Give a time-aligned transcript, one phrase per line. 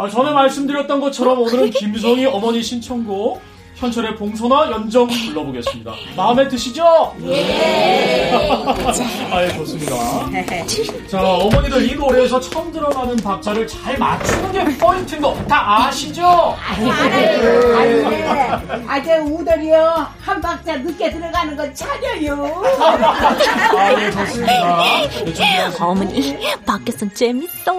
[0.00, 3.42] 아, 전에 말씀드렸던 것처럼 오늘은 김성희 어머니 신청곡
[3.74, 5.92] 현철의 봉선화 연정 불러보겠습니다.
[6.16, 7.14] 마음에 드시죠?
[7.24, 8.30] 예.
[9.30, 9.94] 아, 예, 좋습니다.
[11.06, 16.26] 자, 어머니들 이 노래에서 처음 들어가는 박자를 잘 맞추는 게 포인트인 거 다 아시죠?
[16.58, 17.76] 알아요.
[17.76, 18.84] 알아요.
[18.88, 20.06] 아재 우덜이요.
[20.20, 22.62] 한 박자 늦게 들어가는 건 차려요.
[22.80, 24.82] 아, 예, 좋습니다.
[25.24, 25.70] 네.
[25.78, 27.78] 어머니, 밖에선 재밌어.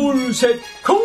[0.00, 0.98] 둘, 셋, 쿵!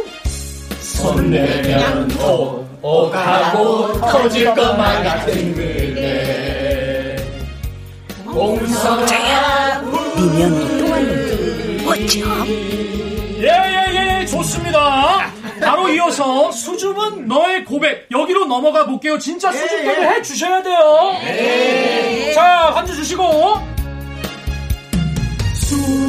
[0.79, 7.17] 손 내면 오, 오가고 터질 것만 같은 그대.
[8.23, 9.81] 봉선화
[10.15, 12.47] 미명이 또 왔는데, 어쩜?
[13.41, 15.29] 예예 예 좋습니다.
[15.59, 19.19] 바로 이어서 수줍은 너의 고백 여기로 넘어가 볼게요.
[19.19, 21.11] 진짜 수줍게를 해 주셔야 돼요.
[22.33, 23.59] 자 한주 주시고
[25.53, 26.04] 수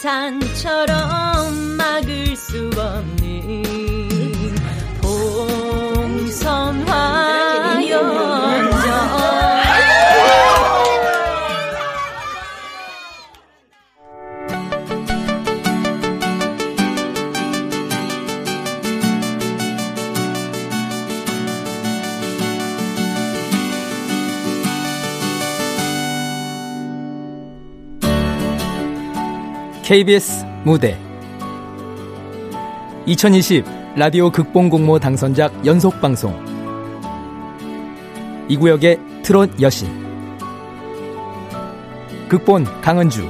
[0.00, 0.99] 산처럼
[29.90, 30.96] KBS 무대.
[33.06, 33.64] 2020
[33.96, 36.32] 라디오 극본 공모 당선작 연속 방송.
[38.48, 39.88] 이 구역의 트롯 여신.
[42.28, 43.28] 극본 강은주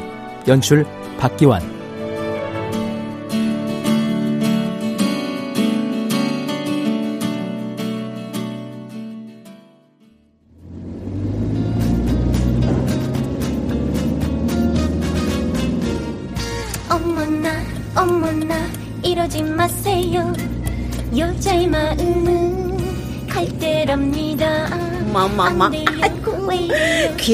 [0.48, 0.84] 연출
[1.18, 1.79] 박기환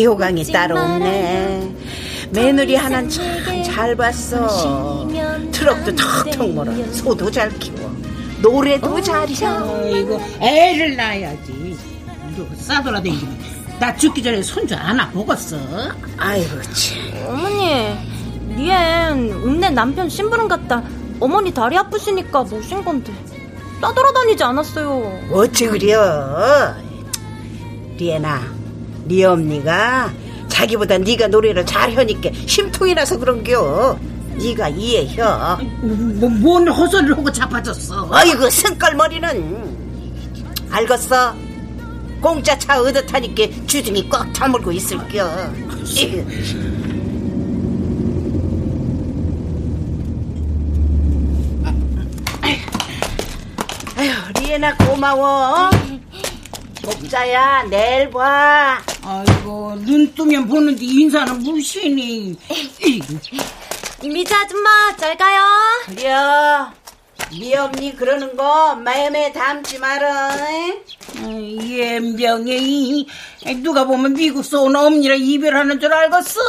[0.04, 0.78] 웃지 따로.
[0.78, 1.72] 없네.
[2.30, 3.24] 며느리 하나는 참
[3.62, 5.06] 잘 봤어.
[5.52, 6.72] 트럭도 턱턱 몰아.
[6.92, 7.94] 소도 잘 키워.
[8.42, 9.86] 노래도 잘혀.
[9.88, 11.76] 이거 애를 낳아야지.
[12.32, 13.38] 이거 싸돌아다니면
[13.78, 15.56] 나 죽기 전에 손주 하나 먹었어.
[16.16, 17.28] 아이고 참.
[17.28, 17.94] 어머니,
[18.56, 20.82] 리엔 읍내 남편 심부름 갔다
[21.20, 23.12] 어머니 다리 아프시니까 모신 건데
[23.80, 25.20] 따돌아다니지 않았어요.
[25.32, 26.74] 어찌 그려?
[27.98, 28.40] 리에나,
[29.08, 30.12] 네 엄니가
[30.48, 33.98] 자기보다 네가 노래를 잘하니까 심통이 나서 그런겨.
[34.36, 35.16] 네가 이해해.
[35.82, 38.08] 뭐, 뭔 헛소리를 하고 자빠졌어.
[38.12, 39.76] 아이고 승깔머리는
[40.70, 41.34] 알겠어.
[42.20, 45.24] 공짜 차 얻어 타니까 주둥이 꽉 다물고 있을겨.
[53.96, 55.70] 아휴, 리에나 고마워.
[56.90, 58.78] 복자야, 내일 봐.
[59.04, 62.36] 아이고 눈 뜨면 보는데 인사는 무시니.
[64.04, 65.42] 미자 아줌마 잘 가요.
[65.86, 66.70] 그려.
[67.40, 70.30] 네 엄니 그러는 거 마음에 담지 마라.
[71.60, 73.06] 예병이
[73.64, 76.40] 누가 보면 미국 서 온 엄니랑 이별하는 줄 알겠어.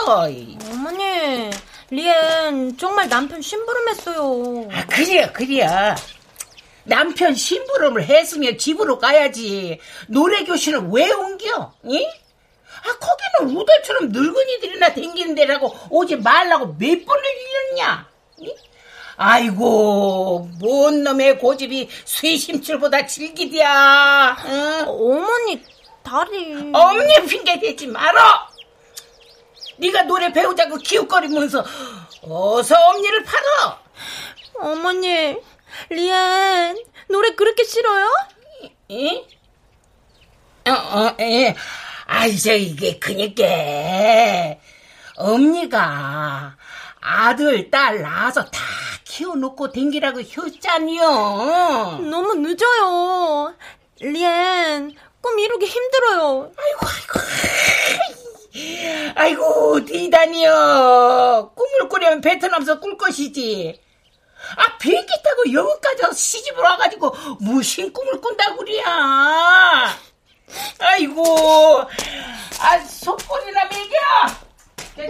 [0.71, 1.49] 어머니,
[1.89, 4.69] 리엔 정말 남편 심부름했어요.
[4.71, 5.95] 아, 그래요, 그래요.
[6.87, 9.79] 남편 심부름을 했으면 집으로 가야지.
[10.07, 11.73] 노래 교실을 왜 옮겨?
[11.83, 12.05] 이?
[12.05, 18.07] 아, 거기는 우달처럼 늙은이들이나 댕기는 데라고 오지 말라고 몇 번을 일렀냐?
[18.39, 18.55] 이?
[19.17, 24.37] 아이고, 뭔 놈의 고집이 쇠심줄보다 질기디야.
[24.45, 24.85] 응?
[24.87, 25.61] 어머니,
[26.03, 26.71] 다리.
[26.73, 28.47] 엄니 핑계 대지 말어.
[29.77, 31.65] 네가 노래 배우자고 기웃거리면서
[32.23, 33.79] 어서 엄니를 팔어.
[34.59, 35.35] 어머니,
[35.89, 36.77] 리엔,
[37.09, 38.07] 노래 그렇게 싫어요?
[38.91, 39.23] 응?
[40.67, 41.55] 어, 어, 예.
[42.05, 43.43] 아이, 저, 이게, 그니까,
[45.15, 46.55] 엄니가
[47.01, 48.59] 아들, 딸 낳아서 다
[49.03, 50.99] 키워놓고 댕기라고 했잖요.
[52.01, 53.55] 너무 늦어요.
[53.99, 56.51] 리엔, 꿈 이루기 힘들어요.
[59.15, 61.51] 아이고, 디다니요.
[61.55, 63.79] 꿈을 꾸려면 베트남에서 꿀 것이지.
[64.55, 69.97] 아, 비행기 타고 여기까지 와서 시집을 와가지고 무슨 꿈을 꾼다고 그래야.
[70.79, 71.81] 아이고,
[72.59, 75.09] 아, 속골이나 먹여.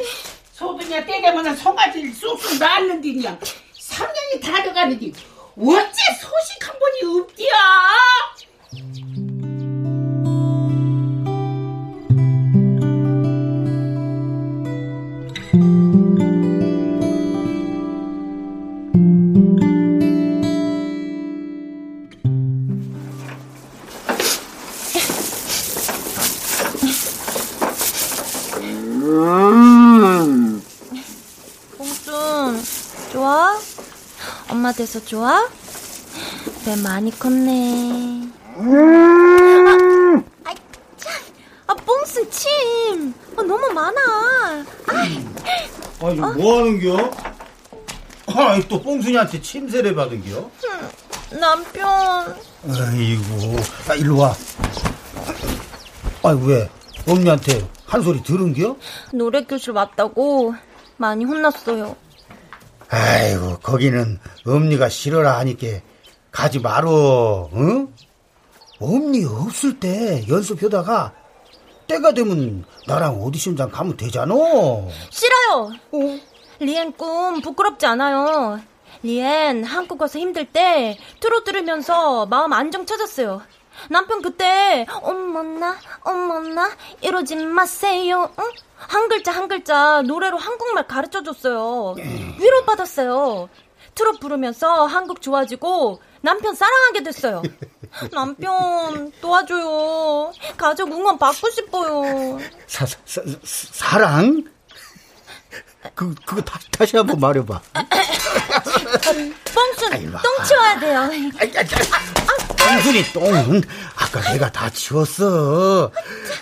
[0.53, 3.37] 소두냐 때 되면 송아지를 쑥쑥 낳는디냐.
[3.79, 5.11] 삼년이 다 돼가는데
[5.59, 9.26] 어째 소식 한 번이 없디야?
[34.87, 35.45] 돼서 좋아?
[36.63, 38.29] 배 많이 컸네.
[40.45, 40.53] 아,
[40.95, 41.13] 참.
[41.67, 43.13] 아, 뽕순 침.
[43.35, 44.65] 아, 너무 많아.
[44.87, 45.25] 아이,
[46.01, 47.11] 아니 뭐 하는겨?
[48.27, 50.49] 아이 또 뽕순이한테 침세를 받은겨?
[51.31, 52.37] 남편.
[52.69, 53.55] 아이고
[53.89, 54.33] 아 일로 와
[56.23, 56.69] 아이 왜
[57.05, 58.77] 엄니한테 한 소리 들은겨?
[59.11, 60.55] 노래 교실 왔다고
[60.95, 62.06] 많이 혼났어요.
[62.89, 65.67] 아이고 거기는 엄니가 싫어라 하니까
[66.31, 67.93] 가지 말어 응?
[68.79, 71.13] 엄니 없을 때 연습하다가
[71.87, 74.33] 때가 되면 나랑 오디션장 가면 되잖아
[75.09, 75.71] 싫어요.
[76.59, 78.59] 리엔 꿈 부끄럽지 않아요.
[79.03, 83.41] 리엔 한국 와서 힘들 때 트롯 들으면서 마음 안정 찾았어요.
[83.89, 86.71] 남편 그때 어머나 어머나
[87.01, 88.31] 이러지 마세요.
[88.39, 88.43] 응?
[88.75, 91.95] 한 글자 한 글자 노래로 한국말 가르쳐 줬어요.
[92.39, 93.49] 위로 받았어요.
[93.95, 97.41] 트롯 부르면서 한국 좋아지고 남편 사랑하게 됐어요.
[98.13, 100.31] 남편 도와줘요.
[100.55, 102.37] 가족 응원 받고 싶어요.
[102.67, 104.43] 사, 사, 사, 사랑?
[105.95, 107.61] 그, 그거 다, 다시 한번 말해봐.
[109.91, 110.11] 아이고.
[110.21, 111.09] 똥 치워야 돼요.
[112.57, 113.63] 똥순이 똥은
[113.95, 115.91] 아까 내가 다 치웠어.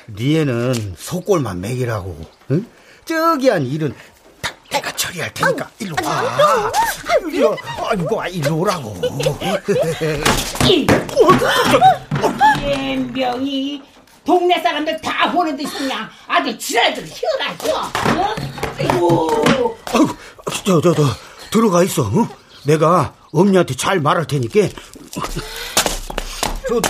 [0.09, 2.17] 니에는 속골만 먹이라고.
[2.51, 2.65] 응?
[3.05, 3.93] 저기 한 일은
[4.41, 6.71] 다 내가 처리할 테니까 일로 와.
[7.31, 7.57] 일로 와.
[7.91, 8.95] 아이고, 아, 일로 오라고.
[12.61, 13.81] 엠병이
[14.25, 17.75] 동네 사람들 다 보는 듯이 그냥 아주 지랄들 희어라 희어.
[18.21, 18.35] 어?
[18.77, 19.77] 아이고.
[19.93, 20.07] 아이고,
[20.65, 21.03] 저, 저, 저,
[21.51, 22.01] 들어가 있어.
[22.03, 22.27] 어?
[22.65, 24.67] 내가 엄니한테 잘 말할 테니까.
[26.67, 26.81] 저,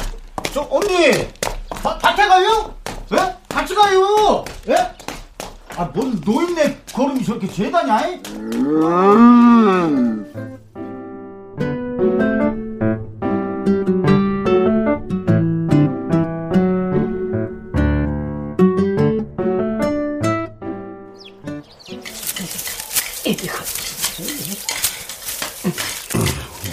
[0.54, 1.28] 저, 언니!
[1.70, 2.74] 바, 밭에 가요?
[3.12, 3.36] 예?
[3.50, 4.46] 같이 가요!
[4.70, 4.76] 예?
[5.76, 8.00] 아, 뭔 노인네 걸음이 저렇게 재다냐?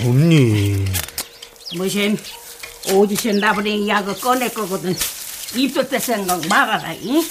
[0.04, 0.84] 언니.
[1.74, 2.18] 무슨
[2.92, 4.94] 오디션 나버린 약을 꺼낼 거거든.
[5.54, 6.92] 입술 때 생각 막아라.
[6.92, 7.24] 이?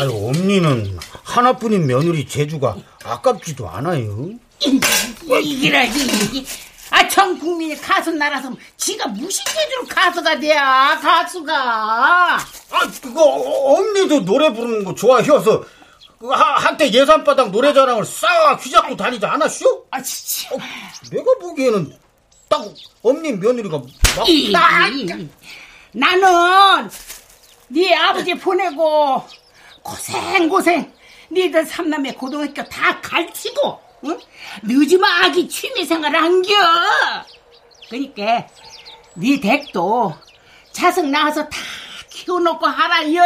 [0.00, 4.30] 아유, 엄니는 하나뿐인 며느리 재주가 아깝지도 않아요.
[4.60, 6.46] 이기라지.
[6.90, 11.54] 아, 전 국민이 가수 나라서 지가 무슨 재주로 가수가 돼야 가수가.
[12.36, 15.75] 아, 그거 어, 엄니도 노래 부르는 거 좋아해서 그
[16.32, 19.86] 하- 한때 예산바닥 노래자랑을 싹 휘잡고 다니지 않았쇼?
[19.90, 20.54] 아, 진짜.
[20.54, 20.58] 어,
[21.10, 21.98] 내가 보기에는
[22.48, 22.62] 딱
[23.02, 24.52] 엄니 며느리가 막 이, 이,
[25.92, 26.90] 나는
[27.68, 29.24] 네 아버지 보내고
[29.82, 30.92] 고생 고생
[31.32, 34.20] 니들 삼남매 고등학교 다 갈치고 응?
[34.62, 36.54] 늦으면 아기 취미생활 한겨
[37.88, 38.46] 그니까
[39.14, 40.14] 네 댁도
[40.72, 41.56] 자석 낳아서 다
[42.10, 43.22] 키워놓고 하라요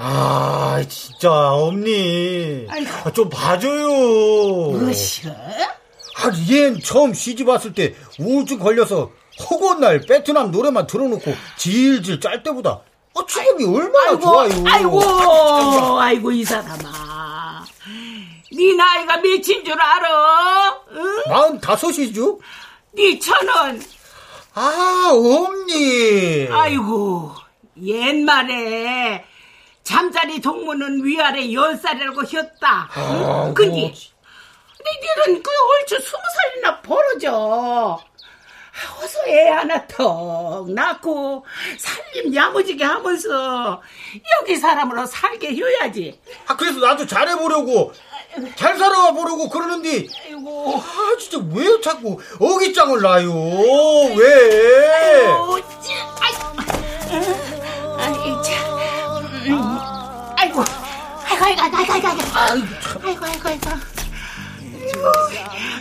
[0.00, 2.90] 아, 진짜 엄니 아이고.
[3.04, 3.88] 아, 좀 봐줘요.
[4.78, 5.32] 무엇이여?
[5.32, 9.10] 아, 얘 처음 시집 왔을 때 우울증 걸려서
[9.50, 12.80] 허구한 날 베트남 노래만 틀어놓고 질질 짤 때보다
[13.14, 14.64] 어, 지금이 얼마나 좋아요.
[14.66, 17.64] 아이고, 아이고, 이 사람아.
[18.52, 20.80] 네 나이가 몇인 줄 알아?
[20.92, 21.22] 응?
[21.28, 22.38] 마흔 다섯이죠?
[22.92, 23.82] 네 천원.
[24.54, 26.46] 아, 엄니.
[26.50, 27.32] 아이고,
[27.82, 29.24] 옛말에
[29.92, 32.90] 잠자리 동무는 위아래 열 살이라고 했다.
[32.98, 33.54] 응?
[33.54, 37.98] 근데 니들은 그 얼추 스무 살이나 벌어져.
[39.02, 41.44] 어서 애 하나 턱 낳고
[41.78, 43.80] 살림 야무지게 하면서
[44.40, 46.20] 여기 사람으로 살게 해야지.
[46.46, 47.92] 아, 그래서 나도 잘해보려고,
[48.56, 50.76] 잘 살아보려고 그러는데, 아이고.
[50.76, 53.32] 아, 진짜 왜 자꾸 어깃장을 놔요?
[54.16, 55.26] 왜?
[55.26, 57.47] 아이고, 짜- 아이고,
[61.40, 62.16] 아이고, 아이고, 아이고, 아이고, 아이고,
[63.04, 63.70] 아이고, 아이고, 아이고.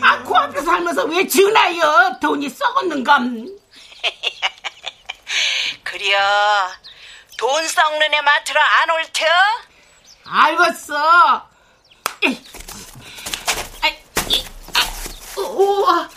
[0.01, 2.17] 아, 그 앞에 살면서 왜 전화요?
[2.21, 3.47] 돈이 썩었는감.
[5.83, 6.17] 그려
[7.37, 9.25] 돈 썩는 애 맡으러 안올 터?
[10.25, 11.47] 알겠어.
[12.23, 12.41] 에이,
[13.81, 13.95] 아이,
[14.27, 14.43] 이,
[14.75, 16.09] 아, 오, 우와.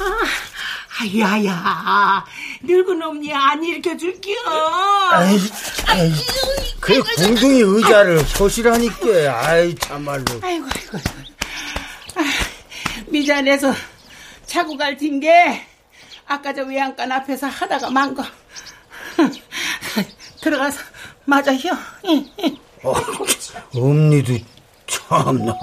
[0.00, 2.24] 아, 야야,
[2.62, 4.36] 늙은 엄니 안 일으켜줄게요.
[5.10, 5.38] 아이,
[5.86, 6.12] 아이,
[6.80, 9.46] 그 궁둥이 의자를 서시라니까.
[9.46, 10.24] 아이, 참말로.
[10.42, 10.98] 아이고, 아이고.
[12.16, 12.22] 아,
[13.06, 13.72] 미잔에서
[14.46, 15.62] 차고 갈 팀게
[16.26, 18.24] 아까 저 외양간 앞에서 하다가 만 거.
[20.40, 20.80] 들어가서
[21.24, 21.76] 맞아요.
[22.82, 22.94] 어,
[23.74, 24.34] 엄니도
[24.86, 25.54] 참나.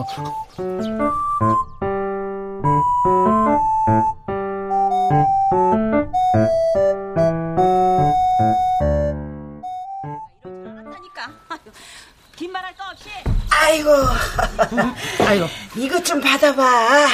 [13.65, 13.89] 아이고,
[15.25, 17.07] 아이고, 이것 좀 받아봐.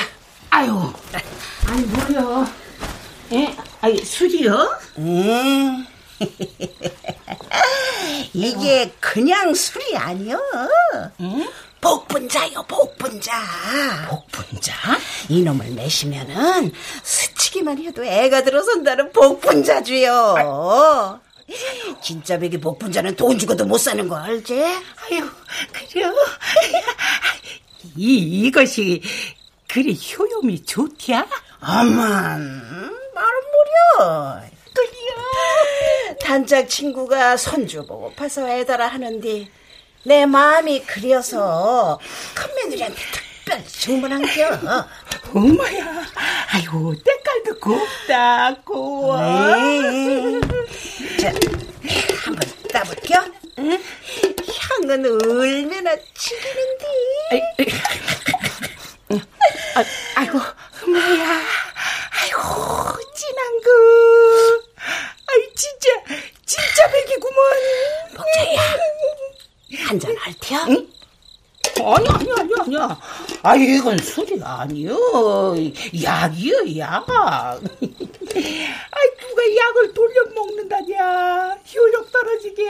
[0.50, 0.92] 아유,
[1.66, 2.46] 아니 뭐요?
[3.32, 3.56] 예?
[3.80, 4.80] 아니 술이요?
[4.98, 5.88] 음.
[8.34, 10.38] 이게 그냥 술이 아니여.
[11.80, 13.32] 복분자요, 복분자.
[14.10, 14.74] 복분자?
[15.30, 20.36] 이놈을 내시면은 스치기만 해도 애가 들어선다는 복분자주요.
[22.02, 24.54] 진짜 백이 복분자는 돈 주고도 못 사는 거 알지?
[24.62, 25.30] 아유,
[25.72, 26.14] 그래요?
[27.96, 29.02] 이, 이것이
[29.68, 31.28] 그리 효용이 좋디야?
[31.60, 32.40] 아만,
[33.14, 33.40] 말은
[33.98, 34.42] 뭐려.
[34.74, 36.18] 그래요?
[36.22, 39.48] 단짝 친구가 손주 보고 파서 애달아 하는데
[40.04, 42.00] 내 마음이 그려서
[42.34, 42.96] 큰 며느리한테
[43.52, 44.60] 특별 주문한겨.
[45.34, 46.06] 엄마야,
[46.52, 49.18] 아이고, 때깔도 곱다, 고워.
[49.20, 50.42] 음.
[51.20, 51.32] 자,
[52.24, 53.26] 한번 따볼게요.
[53.58, 56.86] 향은 얼마나 죽이는데.
[59.76, 59.84] 아,
[60.16, 60.40] 아이고,
[60.84, 61.42] 엄마야,
[62.22, 62.40] 아이고,
[63.16, 63.70] 진한 거.
[65.28, 65.90] 아이, 진짜,
[66.46, 67.42] 진짜 백이구먼.
[68.16, 68.78] 복자야,
[69.88, 70.66] 한잔 할 테요?
[70.70, 71.01] 응?
[71.96, 73.00] 아니, 아니, 아니, 아니야.
[73.44, 74.96] 아, 이건 술이 아니요.
[76.04, 77.06] 약이요, 약.
[77.10, 77.58] 아,
[79.20, 81.58] 누가 약을 돌려 먹는다냐.
[81.74, 82.68] 효력 떨어지게.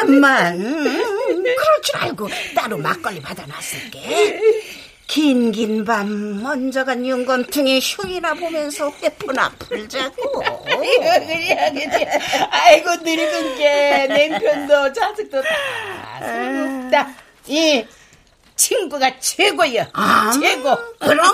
[0.00, 4.40] 암만, 그럴 줄 알고 따로 막걸리 받아놨을게.
[5.08, 10.42] 긴긴 밤 먼저 간 윤건퉁이 흉이나 보면서 회포나 풀자고.
[10.68, 12.17] 그래, 그래.
[12.68, 15.48] 아이고, 늙은 게, 냉편도 자식도 다
[16.20, 17.08] 소용없다.
[17.46, 17.86] 이,
[18.56, 19.88] 친구가 최고야.
[19.94, 20.76] 아, 최고.
[20.98, 21.26] 그럼.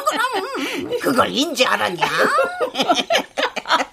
[1.00, 2.06] 그걸 인지 알았냐?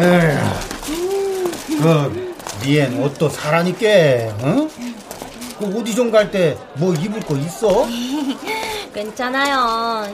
[0.00, 1.50] 에휴,
[1.82, 3.86] 그, 니엔 옷도 사라니까,
[4.44, 4.70] 응?
[5.58, 7.86] 그 오디션 갈때 뭐 입을 거 있어?
[8.94, 10.06] 괜찮아요.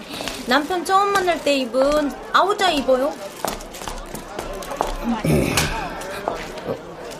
[0.46, 3.12] 남편 처음 만날 때 입은 아우자 입어요.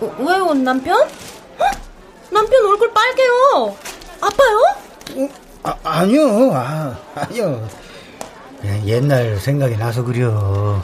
[0.01, 1.09] 어, 왜요, 남편?
[1.61, 1.79] 헉!
[2.31, 3.77] 남편 얼굴 빨개요.
[4.21, 5.31] 아파요?
[5.63, 7.69] 아, 아니요, 아, 아니요.
[8.61, 10.83] 그냥 옛날 생각이 나서 그려.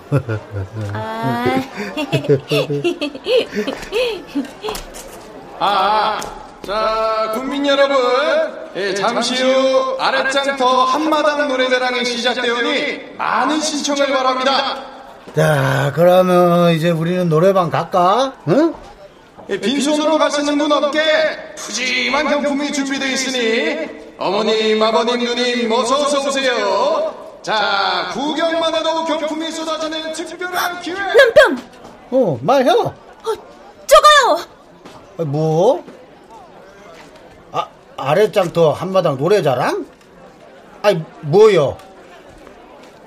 [0.92, 1.44] 아,
[5.58, 6.20] 아,
[6.66, 7.96] 자, 국민 여러분,
[8.76, 14.84] 예, 잠시 후 아랫장터 한마당 노래자랑이 시작되오니 많은 신청을 바랍니다.
[15.34, 18.34] 자, 그러면 이제 우리는 노래방 갈까?
[18.48, 18.74] 응?
[19.48, 21.00] 예, 빈손으로 가시는 분 없게
[21.56, 23.88] 푸짐한 경품이 준비되어 있으니
[24.18, 27.31] 어머님, 아버님, 누님 어서 오세요.
[27.42, 30.94] 자, 구경만 해도 경품이 쏟아지는 특별한 기회.
[30.94, 31.58] 남편!
[32.10, 32.70] 어, 말해.
[32.70, 32.94] 어,
[33.86, 34.46] 저가요!
[35.18, 35.84] 아, 뭐?
[37.50, 39.86] 아, 아랫장터 한마당 노래자랑?
[40.82, 41.76] 아니, 뭐요?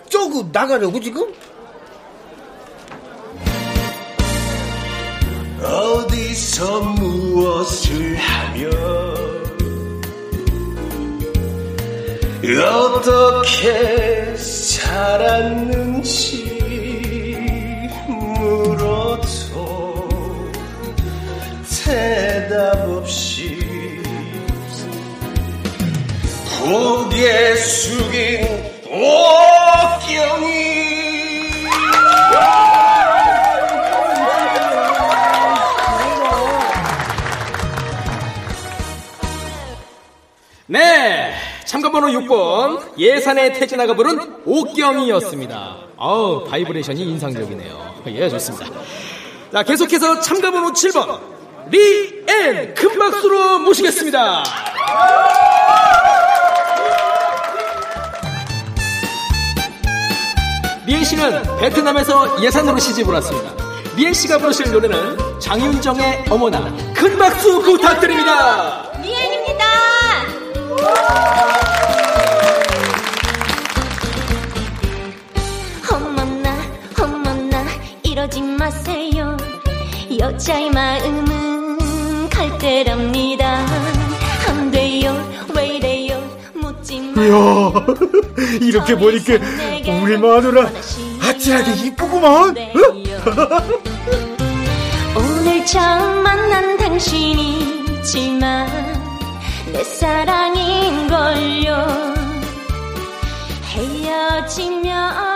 [0.09, 1.33] 저거 나가려고 지금?
[5.63, 8.69] 어디서 무엇을 하며
[12.53, 15.95] 어떻게 살았는지
[18.07, 19.25] 물어도
[21.83, 23.57] 대답 없이
[26.61, 28.45] 고개 숙인
[28.91, 30.74] 옥경이
[41.85, 45.77] 참가번호 6번 예산의 태진아가 부른 옥경이었습니다.
[45.97, 47.95] 아우 바이브레이션이 인상적이네요.
[48.07, 48.65] 예 좋습니다.
[49.53, 51.19] 자 계속해서 참가번호 7번
[51.69, 54.43] 리앤 큰 박수로 모시겠습니다.
[60.87, 63.53] 리앤 씨는 베트남에서 예산으로 시집을 왔습니다.
[63.95, 68.91] 리앤 씨가 부르실 노래는 장윤정의 어머나 큰 박수 부탁드립니다.
[69.03, 69.65] 리앤입니다.
[78.65, 79.37] 마세요.
[80.17, 83.63] 여자의 마음은 갈대랍니다.
[84.47, 85.15] 안 돼요
[85.55, 86.19] 왜 이래요?
[86.55, 87.21] 묻지 마.
[87.21, 87.71] 이야,
[88.59, 89.33] 이렇게 보니까
[90.01, 90.67] 우리 마누라
[91.21, 92.55] 아찔하게 이쁘구만.
[95.15, 98.67] 오늘 처음 만난 당신이지만
[99.73, 101.85] 내 사랑인걸요.
[103.75, 105.34] 헤어지면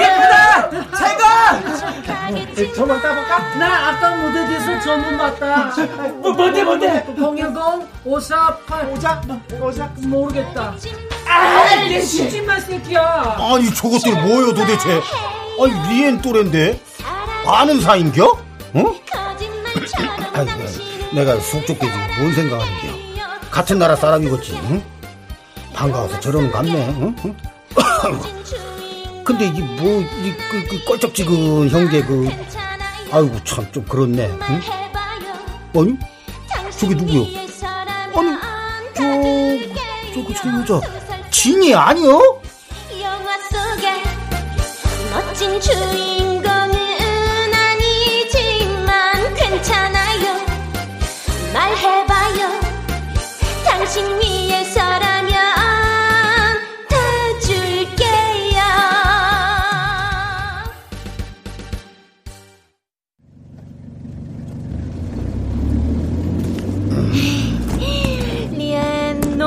[0.00, 0.70] 예쁘다!
[0.96, 2.74] 잘가!
[2.74, 3.54] 저만 따볼까?
[3.58, 5.72] 나 아까 무대에서 전문 봤다.
[6.20, 7.00] 뭐, 뭔데, 뭔데?
[7.16, 8.86] 공일공 548.
[8.90, 9.20] 오자,
[9.60, 9.92] 오자.
[9.98, 10.74] 모르겠다.
[11.26, 13.36] 아, 내 시집만 새끼야.
[13.38, 15.00] 아니 저것들 뭐요 도대체?
[15.60, 16.80] 아니 리엔 또래인데
[17.46, 18.24] 아는 사이인겨?
[18.26, 18.94] 어?
[20.34, 20.52] 아이고,
[21.14, 22.98] 내가 속좁게 지금 뭔 생각하는겨?
[23.50, 24.52] 같은 나라 사람이겠지.
[24.70, 24.82] 응?
[25.74, 26.72] 반가워서 저러는 것 같네.
[27.00, 27.16] 응?
[27.24, 27.36] 응?
[29.28, 30.06] 근데 이게 뭐이
[30.50, 32.26] 그, 그 껄쩍지근 형제 그
[33.12, 34.26] 아이고 참 좀 그렇네.
[35.76, 35.98] 응?
[36.56, 37.26] 아니 저게 누구요?
[38.16, 38.38] 아니
[38.94, 39.02] 저
[40.14, 40.32] 저거
[40.64, 42.40] 저 여자 진이 아니요?
[45.12, 46.74] 멋진 주인공은
[47.54, 50.36] 아니지만 괜찮아요
[51.52, 52.60] 말해봐요
[53.66, 54.47] 당신 위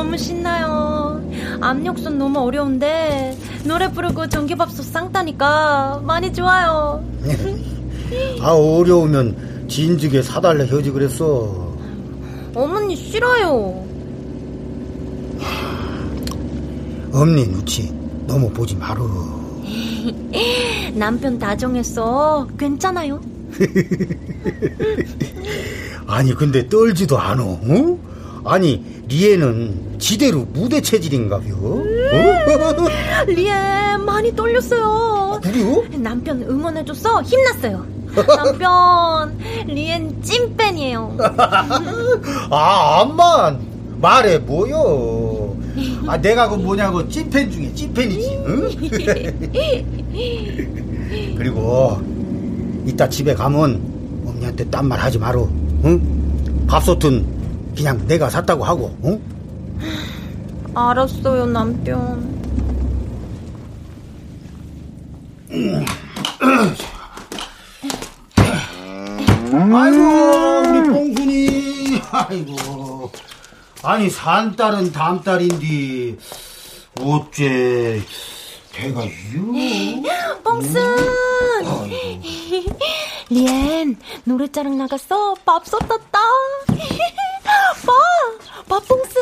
[0.01, 1.21] 너무 신나요.
[1.61, 7.05] 압력솥 너무 어려운데 노래 부르고 전기밥솥 쌍따니까 많이 좋아요.
[8.41, 11.75] 아 어려우면 진즉에 사달래 해지 그랬어.
[12.55, 13.85] 어머니 싫어요.
[17.13, 17.93] 엄니 누치
[18.25, 19.07] 너무 보지 마루.
[20.97, 22.47] 남편 다 정했어.
[22.57, 23.21] 괜찮아요.
[26.07, 27.43] 아니 근데 떨지도 않어.
[27.43, 28.10] 어?
[28.43, 31.53] 아니 리에는 지대로 무대 체질인가벼.
[31.53, 31.83] 어?
[33.27, 35.39] 리엔 많이 떨렸어요.
[35.43, 35.83] 그래요?
[35.97, 37.85] 남편 응원해줘서 힘났어요.
[38.15, 41.17] 남편 리엔 찐팬이에요.
[42.49, 43.59] 아 암만
[44.01, 45.55] 말해 뭐요?
[46.07, 48.41] 아 내가 그 뭐냐고 찐팬 중에 찐팬이지.
[48.47, 48.69] 응?
[51.37, 52.01] 그리고
[52.85, 53.79] 이따 집에 가면
[54.25, 55.47] 엄니한테 딴 말 하지 마루.
[55.85, 56.65] 응?
[56.67, 57.40] 밥솥은
[57.75, 58.95] 그냥 내가 샀다고 하고.
[59.05, 59.21] 응?
[60.75, 62.41] 알았어요, 남편.
[69.53, 73.11] 아이고 우리 뽕순이 아이고
[73.83, 76.17] 아니 산 딸은 다음딸인데
[77.01, 78.01] 어째
[78.71, 80.01] 배가 유
[80.43, 80.81] 뽕순!
[83.29, 85.35] 리엔, 노래자랑 나갔어.
[85.45, 86.19] 밥솥 떴다.
[87.85, 87.91] 봐!
[88.67, 89.21] 밥뽕순!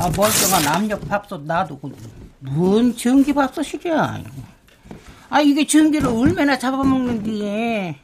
[0.00, 1.90] 아, 멀쩡한 압력 밥솥 놔두고,
[2.40, 4.22] 뭔 전기 밥솥이랴.
[5.28, 7.96] 아, 이게 전기를 얼마나 잡아먹는디.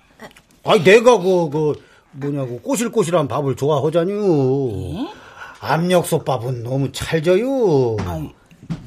[0.67, 1.75] 아니 내가 그, 그
[2.15, 5.09] 뭐냐고 꼬실꼬실한 밥을 좋아하잖유
[5.61, 7.97] 압력솥밥은 너무 찰져요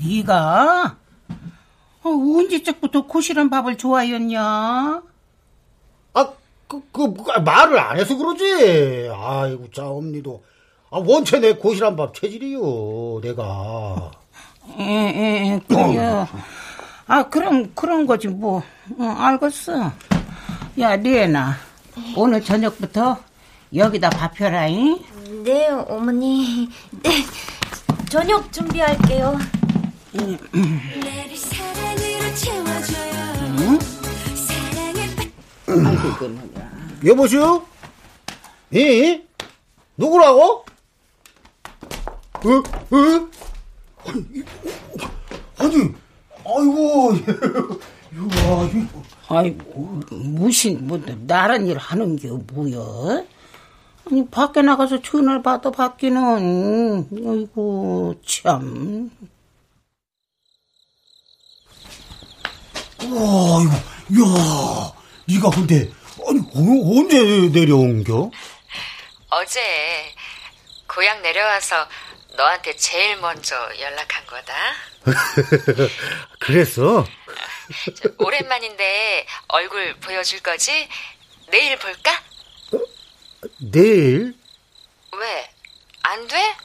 [0.04, 0.98] 네가
[2.04, 4.42] 어, 언제적부터 고실한 밥을 좋아했냐?
[6.14, 6.30] 아,
[6.68, 9.10] 그, 그, 그, 말을 안 해서 그러지.
[9.14, 10.42] 아이고, 자, 엄니도.
[10.90, 14.12] 아, 원체 내 고실한 밥 체질이요, 내가.
[14.80, 16.26] 에, 에, 에, 그래.
[17.08, 18.64] 아, 그럼, 그런 거지, 뭐.
[18.98, 19.92] 어, 알겠어.
[20.80, 21.67] 야, 리에나.
[22.16, 23.18] 오늘 저녁부터
[23.76, 25.00] 여기다 밥 해라잉.
[25.44, 26.70] 네, 어머니.
[27.04, 27.10] 네,
[28.10, 29.38] 저녁 준비할게요.
[30.14, 33.80] 나를 사랑으로 채워줘요
[34.36, 35.10] 사랑에
[35.88, 36.30] 아이고.
[37.06, 37.66] 여보시오?
[38.76, 39.24] 예?
[39.98, 40.66] 누구라고?
[42.34, 42.50] 어?
[42.50, 43.30] 어?
[45.60, 45.94] 아니,
[46.46, 47.14] 아이고,
[48.14, 49.07] 이거, 이거.
[49.30, 49.56] 아이,
[50.10, 53.24] 무슨, 뭐, 나란 일 하는 게 뭐야?
[54.06, 59.12] 아니, 밖에 나가서 전화를 받아 받기는, 아이고, 참.
[63.04, 63.62] 와,
[64.10, 64.94] 이거, 야,
[65.26, 65.92] 네가 근데,
[66.26, 68.32] 아니, 어, 언제 내려온겨?
[69.30, 69.60] 어제,
[70.88, 71.76] 고향 내려와서
[72.38, 74.54] 너한테 제일 먼저 연락한 거다.
[76.40, 77.06] 그래서
[77.96, 80.88] 저, 오랜만인데 얼굴 보여줄 거지?
[81.50, 82.12] 내일 볼까?
[83.60, 84.34] 내일?
[85.18, 85.50] 왜?
[86.04, 86.56] 안 돼?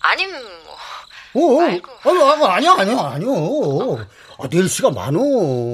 [0.00, 0.78] 아님 뭐.
[1.34, 3.28] 어, 아니, 아니, 아니야, 아니야, 아니야.
[4.38, 5.18] 아, 내일 시간 많어.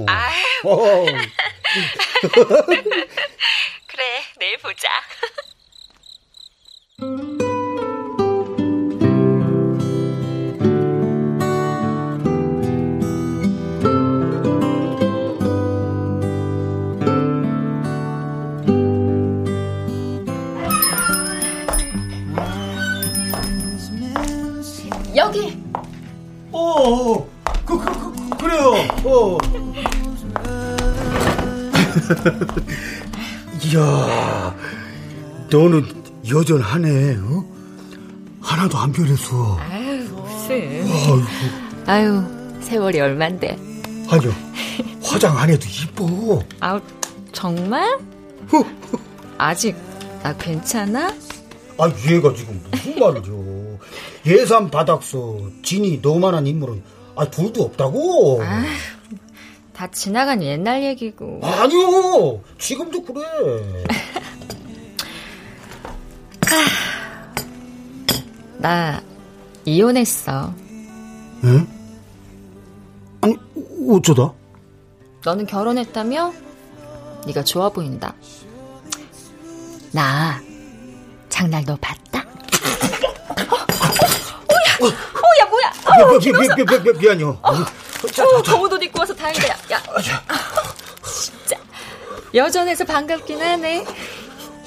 [0.09, 0.43] 아유.
[0.65, 1.05] 어.
[3.87, 4.89] 그래, 내일 보자.
[26.75, 27.29] 어, 어,
[27.65, 28.75] 그, 그, 그, 그래요.
[29.05, 29.39] 어.
[33.65, 34.53] 이야,
[35.51, 35.87] 너는
[36.29, 37.17] 여전하네.
[37.21, 37.45] 어?
[38.41, 39.57] 하나도 안 변했어.
[39.61, 40.91] 아유, 무슨.
[40.91, 41.23] 아이고.
[41.87, 42.25] 아유,
[42.61, 43.57] 세월이 얼만데.
[44.11, 44.33] 아니요,
[45.03, 46.43] 화장 안 해도 이뻐.
[46.59, 46.81] 아우,
[47.33, 47.97] 정말?
[49.39, 49.77] 아직
[50.25, 51.15] 나 괜찮아?
[51.79, 53.44] 아, 얘가 지금 무슨 말이죠?
[54.27, 56.83] 예산 바닥서 진이 너만한 인물은
[57.17, 58.43] 아 둘도 없다고.
[58.43, 58.67] 아휴,
[59.73, 61.41] 다 지나간 옛날 얘기고.
[61.43, 63.85] 아니요, 지금도 그래.
[68.59, 69.03] 나
[69.67, 70.55] 이혼했어.
[71.45, 71.69] 응?
[73.21, 73.37] 아니
[73.91, 74.33] 어쩌다?
[75.25, 76.33] 너는 결혼했다며?
[77.27, 78.15] 네가 좋아 보인다.
[79.93, 80.41] 나
[81.29, 82.21] 장날 너 봤다?
[84.81, 85.73] 어, 야 뭐야?
[86.21, 87.39] 미, 미, 미, 미, 미, 미, 미안해요.
[87.43, 89.49] 어, 검은 옷 입고 와서 다행이다.
[89.49, 89.83] 야, 야.
[91.05, 91.57] 진짜
[92.35, 93.85] 여전해서 반갑긴 하네.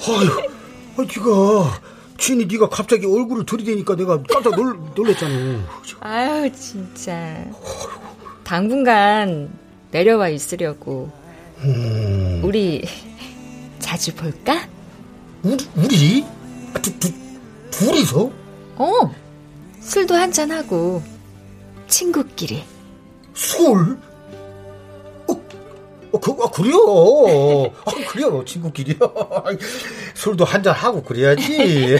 [0.08, 0.48] 아유,
[0.96, 1.80] 아, 네가
[2.18, 5.60] 진이 네가 갑자기 얼굴을 들이대니까 내가 깜짝 놀, 놀랬잖아.
[6.00, 7.44] 아유 진짜
[8.44, 9.50] 당분간
[9.90, 11.10] 내려와 있으려고.
[11.58, 12.84] 음, 우리
[13.78, 14.68] 자주 볼까?
[15.42, 16.24] 우리 우리
[16.74, 17.12] 아, 두, 두,
[17.70, 18.30] 둘이서?
[18.76, 19.14] 어.
[19.80, 21.02] 술도 한잔 하고
[21.88, 22.64] 친구끼리.
[23.34, 23.98] 술?
[25.26, 25.32] 어,
[26.12, 27.72] 어, 그, 아, 그래요.
[27.84, 28.98] 아, 그래요, 친구끼리요.
[30.14, 31.98] 술도 한잔 하고 그래야지.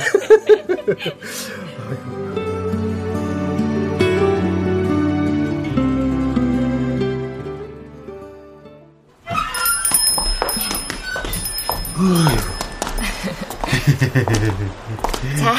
[15.39, 15.55] 자,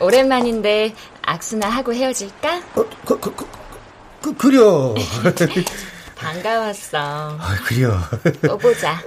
[0.00, 0.94] 오랜만인데
[1.28, 2.56] 악수나 하고 헤어질까?
[2.74, 3.46] 어, 그, 그, 그,
[4.22, 4.94] 그, 그려.
[6.16, 6.98] 반가웠어.
[6.98, 7.98] 아, 그려.
[8.46, 8.98] 또 보자.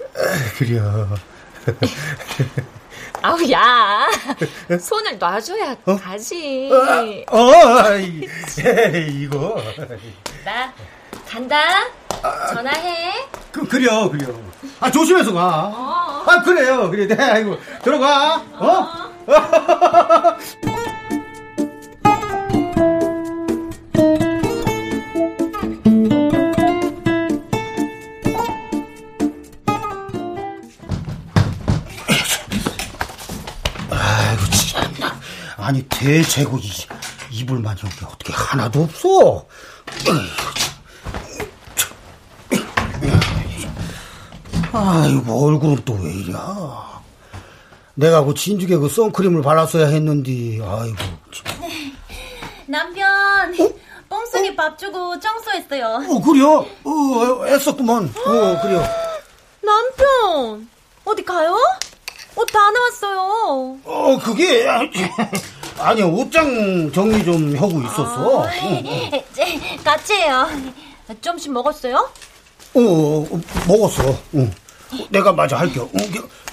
[0.58, 1.08] 그려.
[3.24, 4.08] 아우, 야.
[4.80, 6.70] 손을 놔줘야 가지.
[6.72, 8.28] 어, 어, 이,
[9.24, 9.62] 이거.
[10.46, 10.72] 나
[11.28, 11.58] 간다.
[12.54, 13.14] 전화해.
[13.52, 14.28] 그, 그려, 그려.
[14.80, 15.72] 아, 조심해서 가.
[16.26, 16.90] 아, 그래요.
[16.90, 17.08] 그래.
[17.08, 17.58] 네, 아이고.
[17.84, 18.36] 들어가.
[18.54, 18.88] 어?
[35.72, 36.70] 아니, 대체고 이,
[37.32, 39.46] 이불만 여기 어떻게 하나도 없어?
[44.74, 47.02] 아이고, 얼굴은 또 왜 이랴.
[47.94, 50.96] 내가 그 진죽에 그 선크림을 발랐어야 했는데, 아이고.
[51.34, 51.72] 참.
[52.68, 53.54] 남편,
[54.10, 56.04] 뽕순이 밥 주고 청소했어요.
[56.10, 56.66] 어, 그래요?
[56.84, 58.14] 어, 애썼구만.
[58.26, 58.84] 어, 그래요.
[59.62, 60.68] 남편,
[61.06, 61.56] 어디 가요?
[62.36, 63.78] 옷 다 나왔어요.
[63.84, 64.66] 어, 그게,
[65.80, 68.40] 아니, 옷장 정리 좀 하고 있었어.
[68.40, 68.48] 어,
[69.34, 70.48] 제, 같이 해요.
[71.22, 71.96] 점심 먹었어요?
[72.74, 74.18] 어, 어, 먹었어.
[74.36, 74.52] 응.
[75.10, 75.80] 내가 마저 할게.
[75.80, 75.90] 어,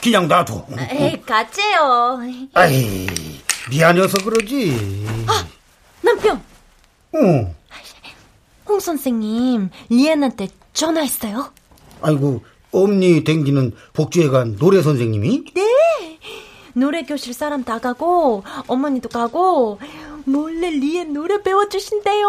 [0.02, 0.66] 그냥 놔둬.
[0.70, 0.76] 응.
[0.90, 2.18] 에이, 같이 해요.
[2.54, 3.06] 아이,
[3.70, 5.06] 미안해서 그러지.
[6.00, 6.42] 남편,
[7.16, 7.54] 응.
[8.66, 11.52] 홍 선생님, 리엔한테 전화했어요?
[12.00, 15.44] 아이고, 엄니 댕기는 복주에 간 노래 선생님이?
[15.54, 15.62] 네.
[16.78, 19.78] 노래 교실 사람 다 가고 어머니도 가고
[20.24, 22.28] 몰래 리엔 노래 배워주신대요.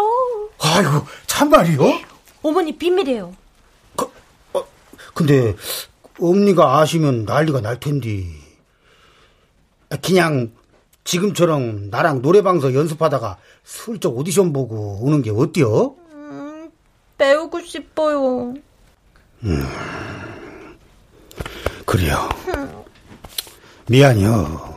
[0.60, 1.80] 아이고, 참말이요?
[2.42, 3.34] 어머니 비밀이에요.
[5.14, 5.54] 근데
[6.18, 8.24] 엄니가 아시면 난리가 날 텐데.
[10.02, 10.52] 그냥
[11.04, 15.96] 지금처럼 나랑 노래방에서 연습하다가 슬쩍 오디션 보고 오는 게 어때요?
[17.18, 18.54] 배우고 싶어요.
[21.84, 22.28] 그래요.
[23.90, 24.70] 미안해요.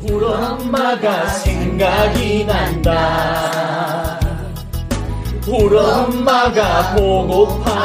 [0.00, 4.18] 우리 엄마가 생각이 난다.
[5.46, 7.82] 우리 엄마가 보고파진다.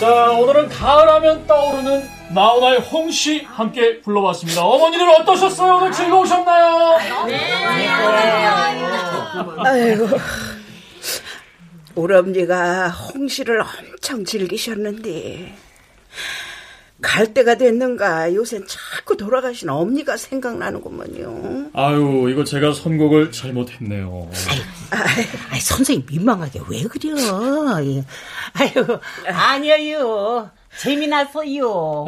[0.00, 4.64] 자, 오늘은 가을하면 떠오르는 나훈아의 홍시 함께 불러봤습니다.
[4.64, 5.74] 어머니들 어떠셨어요?
[5.74, 6.96] 오늘 즐거우셨나요?
[9.58, 10.08] 아이고.
[11.96, 15.54] 우리 엄니가 홍시를 엄청 즐기셨는데
[17.02, 21.70] 갈 때가 됐는가 요새 자꾸 돌아가신 엄니가 생각나는구먼요.
[21.72, 24.30] 아유, 이거 제가 선곡을 잘못했네요.
[25.50, 27.14] 아이, 선생님 민망하게 왜 그려?
[27.84, 28.04] 예.
[28.52, 30.50] 아유, 아니에요.
[30.78, 32.04] 재미나서요.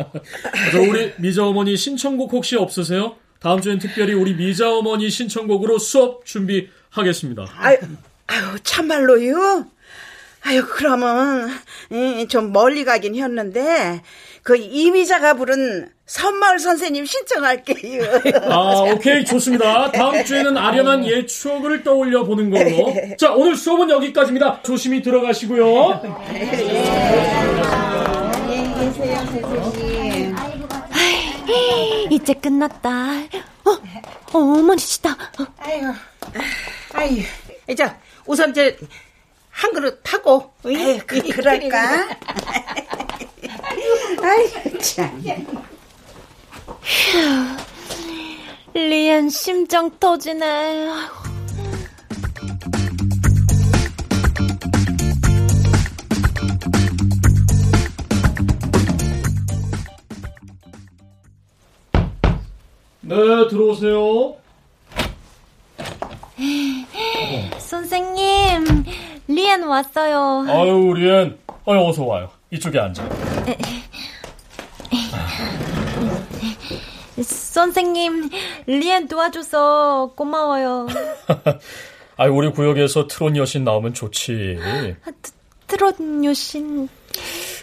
[0.72, 3.16] 저 우리 미자 어머니 신청곡 혹시 없으세요?
[3.40, 7.46] 다음 주엔 특별히 우리 미자 어머니 신청곡으로 수업 준비하겠습니다.
[7.56, 7.78] 아유,
[8.28, 9.66] 아유 참말로요?
[10.44, 11.50] 아유 그러면
[11.92, 14.02] 예, 좀 멀리 가긴 했는데
[14.42, 18.02] 그 이미자가 부른 선마을 선생님 신청할게요.
[18.50, 19.90] 아, 오케이, 좋습니다.
[19.92, 22.92] 다음 주에는 아련한 옛 추억을 떠올려 보는 걸로.
[23.16, 24.62] 자, 오늘 수업은 여기까지입니다.
[24.62, 26.02] 조심히 들어가시고요.
[32.10, 32.90] 이제 끝났다.
[33.64, 33.70] 어,
[34.32, 35.10] 어 어머니시다.
[35.12, 35.92] 어, 아유,
[36.92, 38.70] 아유, 자, 우선 저,
[39.50, 40.52] 한 그릇 타고.
[40.64, 42.08] 아유, 그, 그럴까?
[44.22, 45.22] 아유, 참.
[48.74, 50.88] 리엔 심장 터지네.
[63.02, 63.16] 네,
[63.48, 64.36] 들어오세요.
[67.58, 68.84] 선생님,
[69.28, 70.44] 리엔 왔어요.
[70.48, 71.38] 아유, 리엔.
[71.66, 72.30] 아유, 어서 와요.
[72.52, 73.08] 이쪽에 앉아.
[77.22, 78.28] 선생님,
[78.66, 80.86] 리엔 도와줘서 고마워요.
[82.16, 84.58] 아유, 우리 구역에서 트롯 여신 나오면 좋지.
[85.66, 86.88] 트롯 여신.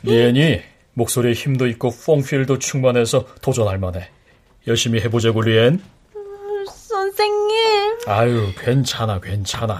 [0.03, 0.61] 리엔이
[0.93, 4.09] 목소리에 힘도 있고 뽕필도 충만해서 도전할 만해.
[4.65, 5.83] 열심히 해보자고, 리엔.
[6.65, 7.99] 선생님.
[8.07, 9.79] 아유, 괜찮아, 괜찮아.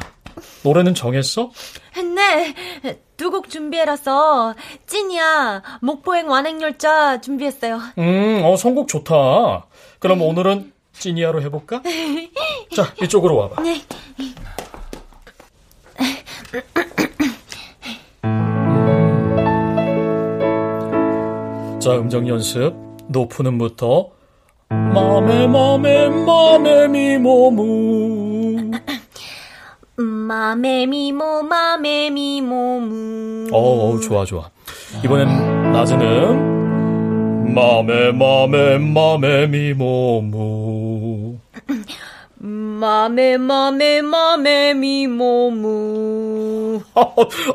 [0.64, 1.52] 노래는 정했어?
[2.16, 2.54] 네,
[3.18, 4.56] 두 곡 준비해라서
[4.88, 7.80] 찐이야 목포행 완행열차 준비했어요.
[7.98, 9.68] 음, 어, 선곡 좋다.
[10.00, 11.82] 그럼 오늘은 찐이야로 해볼까?
[12.76, 13.62] 자, 이쪽으로 와봐.
[13.64, 13.82] 네.
[21.80, 22.74] 자, 음정 연습.
[23.08, 24.10] 높은 음부터.
[24.70, 28.29] 맘에, 맘에, 맘에, 미모무.
[30.30, 33.48] 맘에 미모 맘에 미모무.
[33.52, 34.48] 어, 어, 좋아, 좋아.
[35.04, 37.52] 이번엔 낮은 음.
[37.56, 41.36] 맘에, 맘에, 맘에, 미모무.
[42.38, 45.64] 맘에 맘에 맘에 미모무.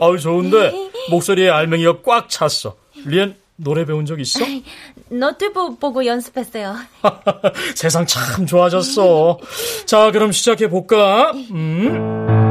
[0.00, 0.72] 아유, 좋은데.
[1.10, 2.74] 목소리에 알맹이가 꽉 찼어.
[3.06, 4.44] 리엔, 노래 배운 적 있어?
[5.10, 6.74] 너튜브 보고 연습했어요.
[7.76, 9.38] 세상 참 좋아졌어.
[9.86, 11.30] 자, 그럼 시작해 볼까?
[11.52, 12.43] 음.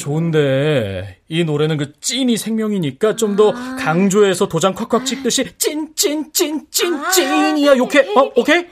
[0.00, 6.98] 좋은데 이 노래는 그 찐이 생명이니까 좀더 강조해서 도장 콱콱 찍듯이 찐 찐 찐 찐
[7.12, 7.76] 찐이야.
[7.76, 8.00] 욕해?
[8.16, 8.66] 어, 오케이?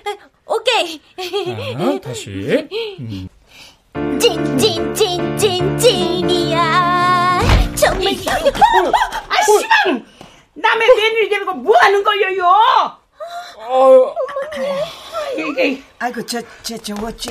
[0.47, 1.01] 오케이.
[1.75, 2.69] 자, 다시.
[3.01, 3.29] 음.
[4.19, 7.41] 찐찐찐찐 찐이야.
[7.77, 10.05] 정말 아, 씨발!
[10.55, 12.45] 남의 며느리 데리고 뭐 하는 거예요?
[13.61, 14.14] 아유,
[15.37, 17.31] 이게, 아이고, 저, 저, 저었죠.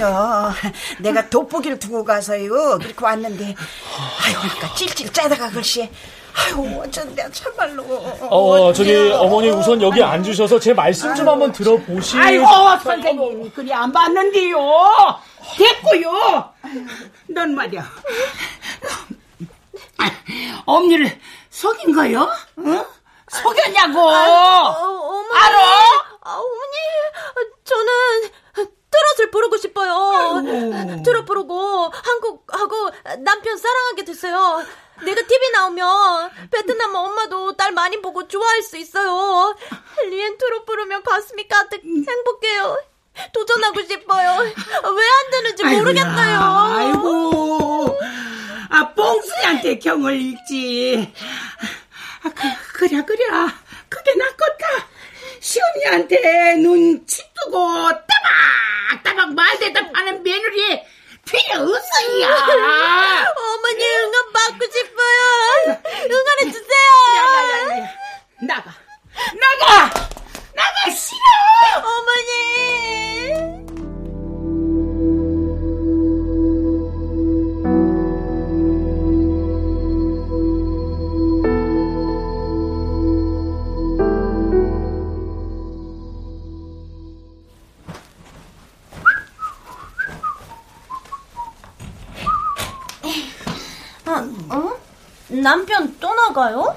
[1.00, 2.78] 내가 돋보기를 두고 가서요.
[2.80, 3.44] 그렇게 왔는데.
[3.46, 5.90] 아이고, 그러니까 찔찔 짜다가 글씨.
[6.36, 7.84] 아이고, 어쩐데, 참말로.
[7.84, 12.18] 어, 저기 어머니 우선 여기 앉으셔서 제 말씀 좀 한번 들어보시.
[12.18, 12.46] 아이고,
[12.84, 14.58] 선생님, 그리 안 봤는데요.
[15.58, 16.54] 됐고요.
[17.30, 17.90] 넌 말이야.
[20.66, 21.18] 엄니를
[21.50, 22.30] 속인 거요?
[22.60, 22.84] 응?
[23.30, 24.00] 속였냐고.
[24.00, 25.30] 어, 어머니.
[25.40, 25.60] 알아?
[26.22, 28.32] 아, 어머니, 저는
[28.90, 30.42] 트롯을 부르고 싶어요.
[31.04, 34.64] 트롯 부르고 한국하고 남편 사랑하게 됐어요.
[35.04, 39.56] 내가 TV 나오면 베트남 엄마도 딸 많이 보고 좋아할 수 있어요.
[40.10, 42.78] 리엔 트롯 부르면 가슴이 가득 행복해요.
[43.34, 44.38] 도전하고 싶어요.
[44.42, 46.40] 왜 안 되는지 모르겠어요.
[46.40, 48.00] 아이고,
[48.70, 51.14] 아, 뽕수한테 경을 읽지.
[52.24, 53.26] 아, 그, 그래, 그래.
[53.90, 54.88] 그게 낫겠다.
[55.40, 57.90] 시언니한테 눈치 뜨고
[58.92, 60.82] 따박따박 말 대답 하는 며느리
[61.26, 62.28] 필요 없어야.
[63.38, 65.82] 어머니 응원 받고 싶어요.
[66.10, 67.88] 응원해 주세요.
[68.42, 68.74] 나가,
[69.60, 70.10] 나가,
[70.56, 71.20] 나가 싫어.
[71.84, 73.67] 어머니.
[95.42, 96.76] 남편 또 나가요?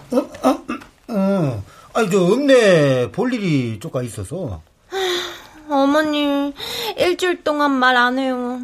[1.09, 4.62] 어, 아니, 저, 읍내 볼 일이 조금 있어서.
[5.68, 6.53] 어머니,
[6.96, 8.61] 일주일 동안 말 안 해요.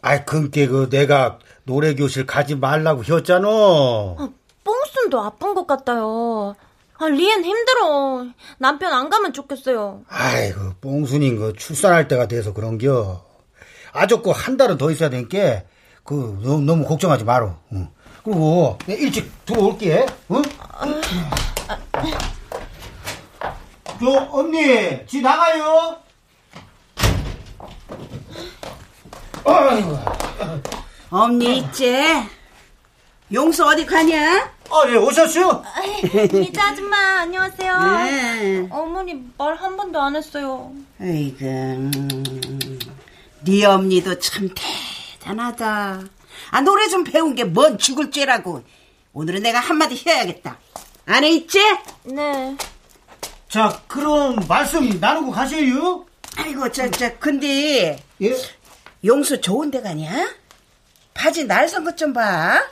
[0.00, 3.48] 아이, 그니까 그 내가 노래교실 가지 말라고 했잖아.
[3.48, 4.28] 아,
[4.64, 6.54] 뽕순도 아픈 것 같아요.
[6.98, 8.26] 아, 리엔 힘들어.
[8.58, 10.02] 남편 안 가면 좋겠어요.
[10.08, 13.24] 아이고, 뽕순인 거 출산할 때가 돼서 그런겨.
[13.92, 15.62] 아주 그한 달은 더 있어야 되니까,
[16.04, 17.56] 그, 너무, 너무 걱정하지 마라.
[17.72, 17.88] 응.
[18.32, 20.42] 그리고, 내가 일찍 들어올게, 응?
[23.98, 25.96] 저, 언니, 지 나가요?
[29.46, 29.98] 아이고.
[31.08, 31.94] 엄니 있지?
[33.32, 34.52] 용수 어디 가냐?
[34.70, 35.62] 아, 예, 오셨어요?
[36.42, 37.78] 이자 아줌마, 안녕하세요.
[37.78, 38.68] 네.
[38.70, 40.70] 어머니 말 한 번도 안 했어요.
[41.00, 41.90] 아이고, 음,
[43.46, 44.50] 네 엄니도 참
[45.18, 46.00] 대단하다.
[46.50, 48.62] 아, 노래 좀 배운 게 뭔 죽을 죄라고.
[49.12, 50.58] 오늘은 내가 한마디 해야겠다.
[51.06, 51.60] 안에 있지?
[52.04, 52.56] 네.
[53.48, 56.04] 자, 그럼 말씀 나누고 가세요.
[56.36, 58.36] 아이고, 저, 저, 근데, 예?
[59.04, 60.34] 용수 좋은 데 가냐?
[61.14, 62.62] 바지 날선 것 좀 봐.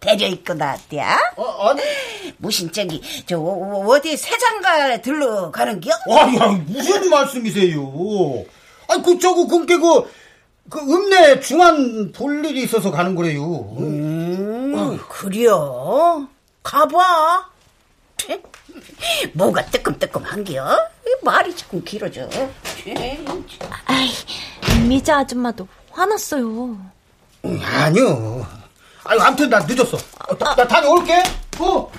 [0.00, 1.32] 데려 입고 나왔대야?
[1.36, 1.82] 어, 아니.
[2.38, 5.90] 무슨 저기, 저, 어, 어디 세장가 들러 가는겨?
[6.20, 8.44] 아니, 아니, 무슨 말씀이세요?
[8.88, 10.10] 아니, 그, 저거, 그게 그,
[10.70, 13.42] 그, 읍내 중한 볼 일이 있어서 가는 거래요.
[13.78, 16.26] 음, 그려.
[16.62, 17.48] 가봐.
[19.32, 20.88] 뭐가 뜨끔뜨끔한겨?
[21.06, 22.28] 이 말이 자꾸 길어져.
[23.86, 24.10] 아이,
[24.86, 26.44] 미자 아줌마도 화났어요.
[27.44, 28.46] 음, 아니요.
[29.04, 29.96] 아유, 아무튼 나 늦었어.
[30.28, 31.22] 어, 나, 나 다녀올게.
[31.58, 31.90] 어.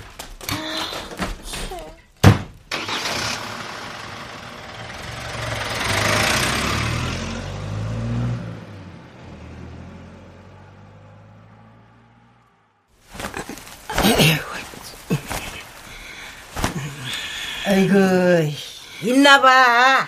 [19.03, 20.07] 있나봐.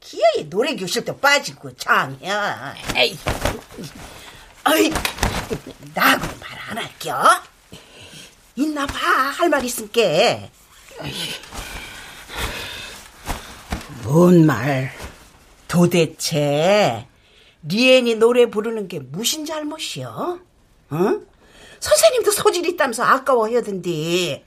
[0.00, 2.74] 기어이 노래 교실도 빠지고, 장이야.
[2.96, 3.16] 에이,
[4.64, 4.90] 아이,
[5.94, 7.42] 나하고 말 안 할겨?
[8.56, 10.50] 있나봐, 할 말 있을게.
[14.04, 14.92] 뭔 말?
[15.66, 17.06] 도대체,
[17.62, 20.40] 리엔이 노래 부르는 게 무슨 잘못이여?
[20.92, 21.26] 응?
[21.80, 24.44] 선생님도 소질 있다면서 아까워하던데.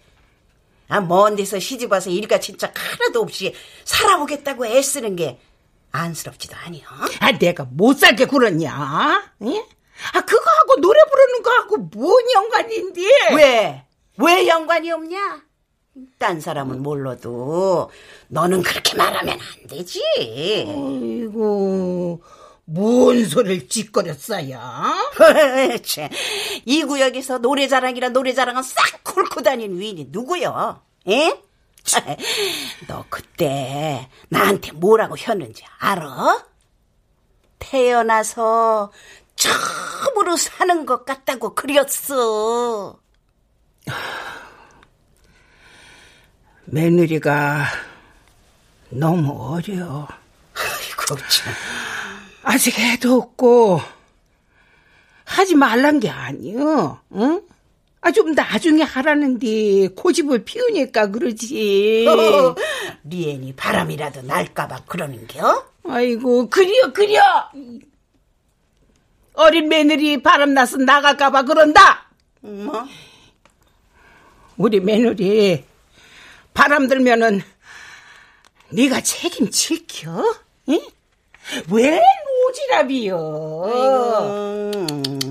[0.91, 5.39] 아, 먼 데서 시집 와서 일가 진짜 하나도 없이 살아보겠다고 애쓰는 게
[5.91, 6.83] 안쓰럽지도 아니요.
[7.21, 8.69] 아, 내가 못 살게 굴었냐?
[9.45, 9.65] 예?
[10.13, 13.01] 아, 그거하고 노래 부르는 거하고 뭔 연관인데?
[13.35, 13.85] 왜?
[14.17, 15.43] 왜 연관이 없냐?
[16.17, 17.89] 딴 사람은 몰라도
[18.27, 20.01] 너는 그렇게 말하면 안 되지.
[20.67, 22.21] 아이고,
[22.65, 24.59] 뭔 소리를 짓거렸어요?
[25.83, 26.09] 참,
[26.65, 30.81] 이 구역에서 노래자랑이라 노래자랑은 싹 굴고 다닌 위인이 누구여?
[31.07, 31.41] 에?
[32.87, 36.45] 너 그때 나한테 뭐라고 했는지 알아?
[37.59, 38.91] 태어나서
[39.35, 42.99] 처음으로 사는 것 같다고 그렸어.
[46.65, 47.65] 며느리가
[48.89, 50.07] 너무 어려.
[50.53, 51.53] 아이고, 참.
[52.43, 53.81] 아직 애도 없고
[55.25, 57.01] 하지 말란 게 아니여.
[57.15, 57.41] 응?
[58.01, 62.05] 아, 좀 나중에 하라는데 고집을 피우니까 그러지.
[62.07, 62.55] 어,
[63.05, 65.65] 리엔이 바람이라도 날까봐 그러는겨?
[65.87, 67.21] 아이고, 그려, 그려!
[69.33, 72.07] 어린 며느리 바람 나서 나갈까봐 그런다!
[72.41, 72.85] 뭐?
[74.57, 75.63] 우리 며느리
[76.55, 77.41] 바람 들면은
[78.69, 80.35] 네가 책임질겨?
[80.69, 80.81] 응?
[81.71, 82.01] 왜
[82.71, 83.15] 노지랖이요?
[84.73, 85.30] 음,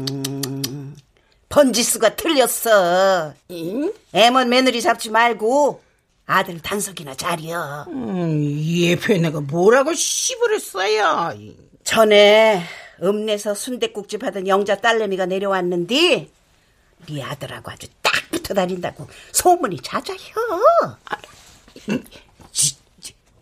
[1.50, 3.34] 번지수가 틀렸어.
[4.12, 5.82] 애먼 며느리 잡지 말고
[6.24, 7.84] 아들 단석이나 자려.
[7.88, 11.34] 음, 이 애표에 내가 뭐라고 씨부렸어요?
[11.82, 12.62] 전에
[13.02, 16.28] 읍내서 순대국집 하던 영자 딸내미가 내려왔는데
[17.08, 20.18] 네 아들하고 아주 딱 붙어 다닌다고 소문이 자자혀.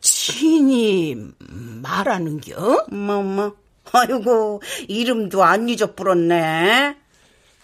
[0.01, 1.15] 친이
[1.83, 2.87] 말하는겨?
[2.91, 3.57] 뭐뭐
[3.93, 6.97] 아이고 이름도 안 잊어버렸네.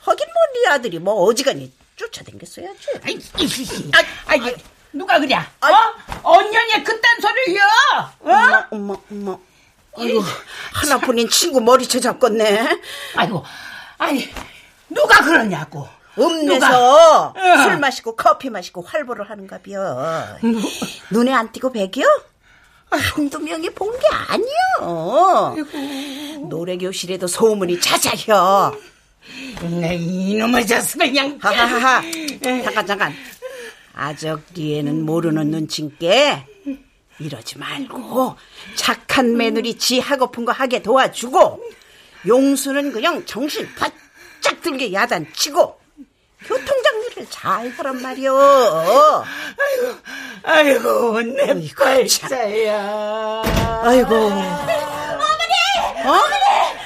[0.05, 2.89] 하긴 뭐 네 아들이 뭐 어지간히 쫓아댕겼어야지.
[3.05, 3.19] 아이,
[3.93, 4.55] 아, 아이,
[4.93, 5.35] 누가 그래?
[5.37, 5.67] 어?
[6.23, 7.61] 언년이 그딴 소리요?
[8.21, 8.31] 어?
[8.31, 9.37] 엄마 엄마 엄마.
[9.97, 10.23] 아이고
[10.73, 12.81] 하나뿐인 친구 머리채 잡겠네.
[13.17, 13.45] 아이고
[13.99, 14.29] 아니
[14.89, 15.89] 누가 그러냐고.
[16.19, 17.63] 읍내서 누가?
[17.65, 20.39] 술 마시고 커피 마시고 활보를 하는가벼.
[21.11, 22.03] 눈에 안 띄고 배겨?
[22.91, 25.57] 한두 명이 본 게 아니여.
[26.49, 28.73] 노래 교실에도 소문이 자자혀.
[29.81, 31.39] 내 이놈의 자식 그냥.
[31.41, 32.03] 하하하하.
[32.63, 33.15] 잠깐 잠깐.
[33.95, 36.47] 아적리에는 모르는 눈친께
[37.21, 38.37] 이러지 말고
[38.75, 41.63] 착한 며느리 지 하고픈 거 하게 도와주고
[42.27, 45.81] 용수는 그냥 정신 바짝 들게 야단치고
[46.47, 48.37] 교통장비를 잘 하란 말이오.
[50.43, 53.43] 아이고 내 발자야.
[53.85, 54.15] 아이고.
[54.15, 55.55] 어머니!
[56.05, 56.11] 어?
[56.11, 56.84] 어머니!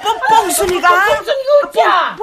[0.00, 1.04] 뽕, 뽕순이가?
[1.06, 2.16] 뽕순이가 어디야?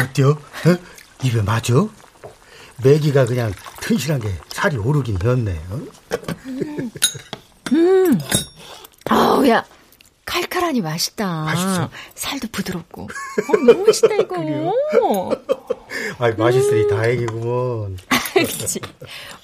[0.00, 0.30] 어때요?
[0.30, 0.36] 어?
[1.22, 1.74] 입에 맞아?
[2.82, 5.60] 매기가 그냥 튼실하게 살이 오르긴 했네.
[5.70, 5.80] 어?
[7.72, 8.18] 음.
[9.08, 9.64] 아우, 야.
[10.26, 11.44] 칼칼하니 맛있다.
[11.44, 11.88] 맛있어?
[12.14, 13.02] 살도 부드럽고.
[13.04, 14.36] 어, 너무 맛있다, 이거.
[16.18, 17.96] 아이 맛있으니 다행이구먼.
[18.34, 18.80] 그치.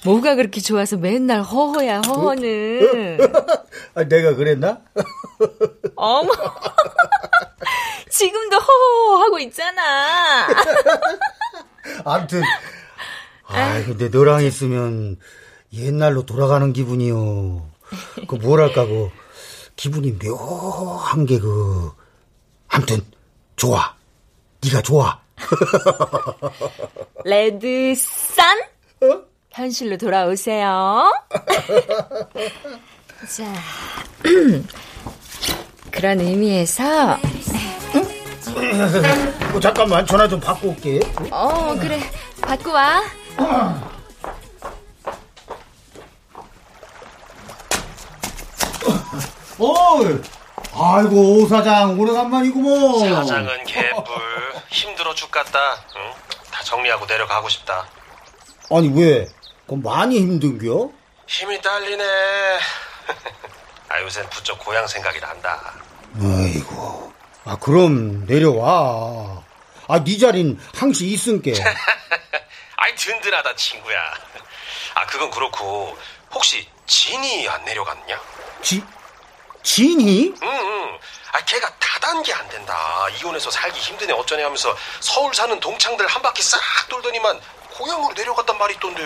[0.05, 3.17] 뭐가 그렇게 좋아서 맨날 허허야, 허허는.
[3.95, 4.81] 아, 내가 그랬나?
[5.95, 6.31] 어머.
[8.09, 10.47] 지금도 허허 하고 있잖아.
[12.05, 12.43] 아무튼
[13.47, 15.17] 아 근데 너랑 있으면
[15.73, 17.67] 옛날로 돌아가는 기분이요.
[18.27, 19.09] 그 뭐랄까 그
[19.83, 21.91] 기분이 묘한 게 그
[22.69, 23.01] 아무튼
[23.57, 23.93] 좋아.
[24.63, 25.19] 네가 좋아.
[27.25, 28.61] 레드산?
[29.51, 31.11] 현실로 돌아오세요.
[33.27, 33.53] 자,
[35.91, 37.17] 그런 의미에서,
[39.53, 41.01] 어, 잠깐만 전화 좀 받고 올게.
[41.29, 41.99] 어, 그래.
[42.41, 43.01] 받고 와.
[49.59, 49.99] 어,
[50.75, 53.15] 아이고 오 사장 오래간만이구먼.
[53.15, 54.03] 사장은 개뿔
[54.69, 55.59] 힘들어 죽겠다.
[55.95, 56.11] 응?
[56.51, 57.87] 다 정리하고 내려가고 싶다.
[58.71, 59.27] 아니 왜?
[59.67, 60.89] 그럼 많이 힘든겨?
[61.27, 62.03] 힘이 딸리네.
[63.89, 65.73] 아 요새 부쩍 고향 생각이 난다.
[66.19, 67.13] 아이고.
[67.45, 69.43] 아 그럼 내려와.
[69.87, 71.53] 아네 자린 항시 있은게.
[72.77, 73.97] 아이 든든하다 친구야.
[74.95, 75.95] 아 그건 그렇고
[76.33, 78.19] 혹시 진이 안 내려갔냐?
[78.61, 78.83] 지
[79.63, 80.33] 진이?
[80.41, 80.99] 응 응.
[81.31, 82.75] 아 걔가 다단계 안 된다.
[83.19, 86.59] 이혼해서 살기 힘드네 어쩌네 하면서 서울 사는 동창들 한 바퀴 싹
[86.89, 87.39] 돌더니만
[87.71, 89.01] 고향으로 내려갔단 말이 있던데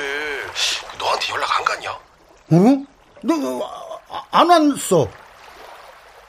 [0.98, 1.92] 너한테 연락 안 갔냐?
[1.92, 2.86] 어?
[3.22, 5.08] 너안 왔어.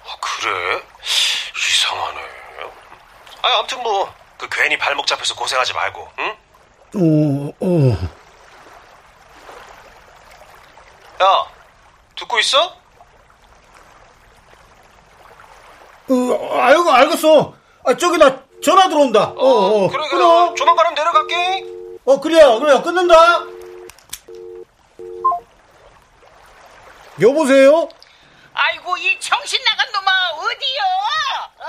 [0.06, 0.82] 아, 그래?
[1.56, 2.20] 이상하네.
[3.42, 6.36] 아, 아무튼 뭐, 그 괜히 발목 잡혀서 고생하지 말고, 응?
[6.94, 8.08] 어, 어.
[11.22, 11.46] 야,
[12.16, 12.77] 듣고 있어?
[16.10, 17.54] 어, 아이고 알겠어.
[17.84, 19.32] 아 저기 나 전화 들어온다.
[19.36, 19.88] 어, 어.
[19.88, 20.18] 그래, 그래.
[20.18, 20.54] 끊어.
[20.54, 21.64] 조만간은 내려갈게.
[22.04, 22.82] 어 그래요, 그래요.
[22.82, 23.44] 끊는다.
[27.20, 27.88] 여보세요?
[28.54, 30.82] 아이고 이 정신 나간 놈아 어디요?
[31.58, 31.66] 어?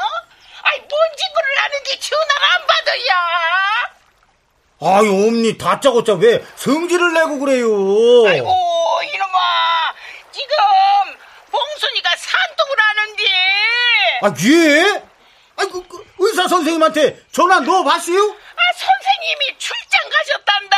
[0.63, 3.89] 아이 뭔 짓거리를 하는데 전화를 안 받아야?
[4.81, 7.65] 아유 엄니 다짜고짜 왜 성질을 내고 그래요?
[8.27, 8.47] 아이고
[9.13, 9.93] 이놈아
[10.31, 10.55] 지금
[11.49, 13.23] 봉순이가 산동을 하는데
[14.21, 15.03] 아 예?
[15.57, 18.19] 아이고 그 의사 선생님한테 전화 넣어봤어요?
[18.19, 20.77] 아 선생님이 출장 가셨단다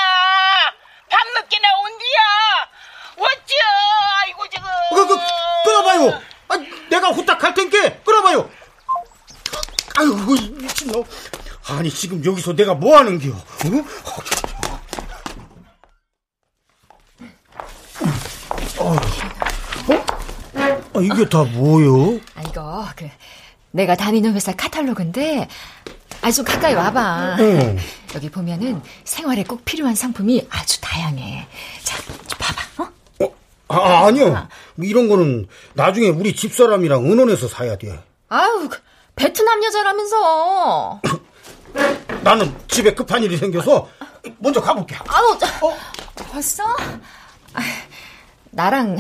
[1.10, 2.70] 밤늦게 나 온디야
[3.18, 3.56] 어쩌
[4.24, 5.18] 아이고 지금 그, 그,
[5.66, 6.22] 끊어봐요.
[6.50, 6.58] 아,
[6.90, 8.50] 내가 후딱 갈 텐께 끊어봐요.
[9.96, 11.04] 아이고 이 미친놈.
[11.68, 13.30] 아니 지금 여기서 내가 뭐 하는 겨?
[13.66, 13.86] 응?
[18.80, 18.96] 어?
[21.00, 22.20] 이게 다 뭐요?
[22.36, 23.08] 아, 이거, 그,
[23.72, 25.48] 내가 다니는 회사 카탈로그인데,
[26.22, 27.38] 아, 좀 가까이 와봐.
[27.40, 27.78] 응.
[28.16, 31.48] 여기 보면은 생활에 꼭 필요한 상품이 아주 다양해.
[31.84, 33.34] 자, 좀 봐봐, 어?
[33.70, 34.48] 아, 아니요.
[34.78, 37.98] 이런 거는 나중에 우리 집사람이랑 은원에서 사야 돼.
[38.28, 38.78] 아우, 그
[39.16, 41.02] 베트남 여자라면서.
[42.24, 43.88] 나는 집에 급한 일이 생겨서
[44.40, 44.96] 먼저 가볼게.
[45.08, 45.78] 아우, 어?
[46.32, 46.64] 벌써?
[47.54, 47.62] 아,
[48.52, 48.98] 나랑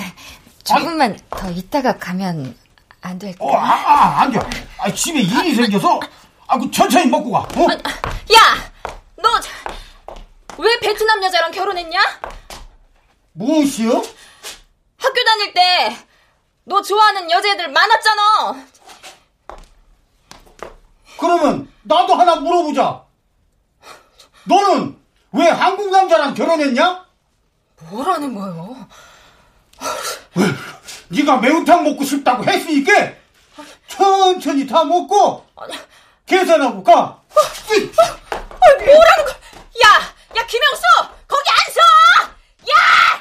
[0.63, 2.55] 조금만 더 있다가 가면
[3.01, 3.43] 안 될까?
[3.43, 4.39] 어, 아, 아, 안 돼.
[4.77, 5.99] 아, 집에 일이 생겨서
[6.47, 7.39] 아, 그 천천히 먹고 가.
[7.39, 7.67] 어?
[7.71, 8.71] 야!
[9.15, 9.29] 너,
[10.57, 11.99] 왜 베트남 여자랑 결혼했냐?
[13.33, 13.91] 무엇이요?
[14.97, 15.97] 학교 다닐 때,
[16.65, 18.65] 너 좋아하는 여자애들 많았잖아!
[21.17, 23.03] 그러면 나도 하나 물어보자.
[24.43, 24.99] 너는
[25.31, 27.05] 왜 한국 남자랑 결혼했냐?
[27.89, 28.87] 뭐라는 거예요?
[30.35, 30.45] 왜?
[31.09, 33.11] 네가 매운탕 먹고 싶다고 했으니까
[33.87, 35.45] 천천히 다 먹고
[36.25, 36.93] 계산하고 가.
[36.93, 37.21] 아,
[38.85, 39.31] 뭐라는 거?
[39.83, 39.87] 야!
[40.37, 40.81] 야, 김영수!
[41.27, 41.81] 거기 안 서!
[42.71, 43.20] 야!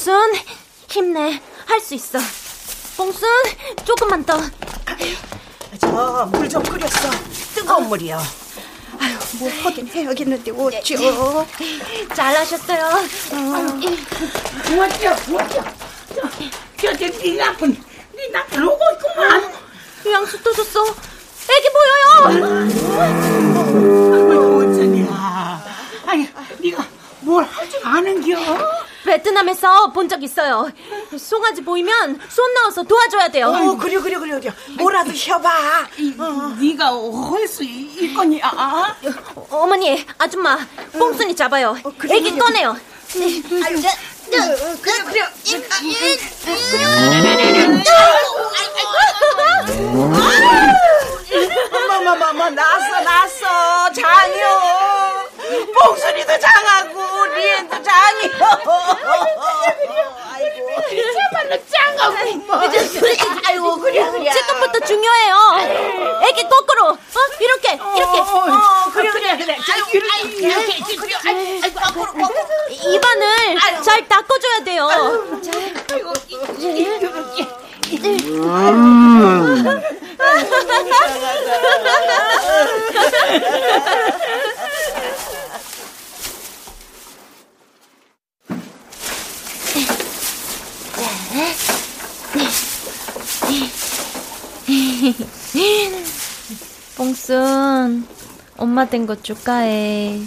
[0.00, 0.32] 뽕순,
[0.88, 1.38] 힘내.
[1.66, 2.18] 할 수 있어.
[2.96, 3.28] 뽕순,
[3.84, 4.40] 조금만 더.
[5.78, 7.10] 저 물 좀 끓였어.
[7.54, 8.18] 뜨거운 물이요.
[8.98, 10.96] 아유, 뭐 하긴 해야겠는데 어쩌.
[12.14, 12.88] 잘하셨어요.
[14.68, 15.64] 고맙죠, 고맙죠.
[16.14, 16.22] 저,
[16.80, 17.76] 저, 저, 네 남편,
[18.16, 19.52] 네 남편 오고 있구만.
[20.10, 20.82] 양수 떠줬어.
[21.50, 22.56] 애기 보여요.
[24.16, 25.62] 아이고, 어쩌냐.
[26.06, 26.26] 아니,
[26.58, 26.86] 네가
[27.20, 28.79] 뭘 할 줄 아는겨?
[29.14, 30.68] 베트남에서 본 적 있어요.
[31.16, 33.46] 송아지 보이면 손 나와서 도와줘야 돼요.
[33.48, 34.52] 어, 그래, 그래, 그래, 그래.
[34.78, 35.88] 뭐라도 해봐.
[36.60, 36.90] 네가
[37.30, 38.94] 할수 있거니, 아?
[39.50, 40.58] 어머니, 아줌마,
[40.98, 41.76] 뽕순이 잡아요.
[42.08, 42.76] 애기 꺼내요.
[43.64, 43.82] 아유,
[44.80, 45.20] 그래, 그래.
[51.72, 53.92] 어머머머머, 났어, 났어.
[53.92, 54.89] 장이요.
[55.66, 58.30] 봉순이도 장하고, 리엔도 장이요.
[60.32, 60.70] 아이고.
[60.90, 62.16] 제발로 짱하고.
[63.46, 64.30] 아이고, 그래, 그래.
[64.30, 65.34] 지금부터 중요해요.
[66.28, 66.88] 애기 거꾸로.
[66.90, 66.96] 어?
[67.40, 68.18] 이렇게, 이렇게.
[68.20, 68.24] 어,
[68.92, 69.56] 그래, 그래, 그래.
[69.66, 70.96] 자, 이렇게, 이렇게.
[70.96, 72.40] 그래, 아이고, 아이고, 거꾸로, 거꾸로.
[72.70, 74.88] 입안을 잘 닦아줘야 돼요.
[75.92, 76.12] 아이고,
[76.58, 77.48] 이렇게.
[96.96, 98.06] 뽕순,
[98.56, 100.20] 엄마 된거 축하해.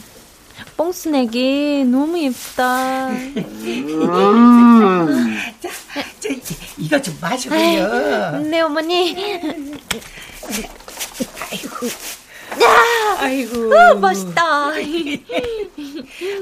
[0.75, 3.09] 뽕순 애기 너무 예쁘다.
[5.61, 5.69] 자,
[6.19, 8.39] 저, 이제 이거 좀 마셔보려.
[8.39, 9.15] 네, 어머니.
[11.51, 11.87] 아이고.
[13.13, 13.17] 야!
[13.19, 13.77] 아이고.
[13.77, 14.67] 아, 맛있다.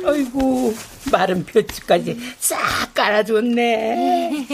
[0.05, 0.73] 아이고,
[1.11, 4.47] 마른 뼈치까지 싹 깔아줬네.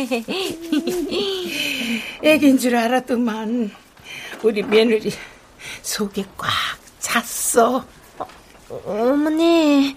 [2.24, 3.72] 애긴 줄 알았더만,
[4.43, 5.11] 우리 며느리
[5.82, 6.49] 속에 꽉
[6.99, 7.86] 찼어.
[8.86, 9.95] 어머니,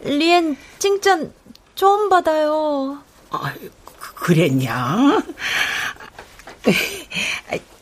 [0.00, 1.32] 리엔 칭찬
[1.74, 3.02] 처음 받아요.
[3.30, 3.54] 아,
[4.16, 5.22] 그랬냐?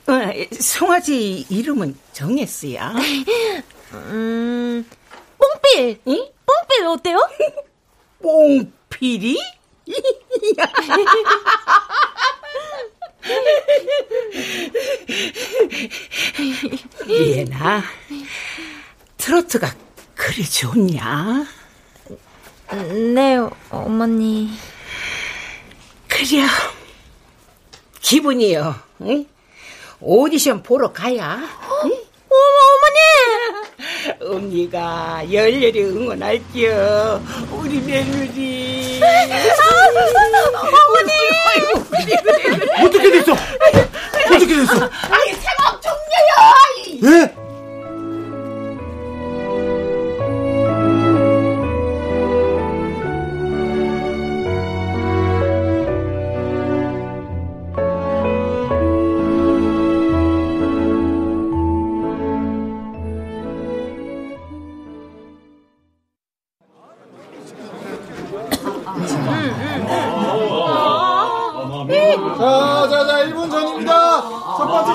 [0.07, 0.13] 어,
[0.61, 2.79] 송아지 이름은 정했어요.
[3.95, 4.89] 음,
[5.39, 6.01] 뽕필.
[6.09, 6.29] 응?
[6.47, 7.19] 뽕필 어때요?
[8.23, 9.39] 뽕필이?
[17.07, 17.83] 리에나,
[19.17, 19.75] 트로트가
[20.15, 21.47] 그리 좋냐?
[23.15, 23.37] 네,
[23.71, 24.51] 어머니.
[26.07, 26.45] 그래.
[28.01, 28.75] 기분이요.
[29.03, 29.27] 응?
[30.01, 31.39] 오디션 보러 가야.
[31.85, 31.91] 응?
[32.31, 32.99] 어머, 어머니!
[34.21, 37.23] 언니가 열렬히 응원할게요.
[37.53, 39.01] 우리 며느리.
[40.55, 41.13] 어머니!
[42.85, 43.33] 어떻게 됐어?
[43.33, 44.73] 어떻게 됐어?
[45.11, 47.23] 아이, 생업 종료요!
[47.25, 47.48] 예?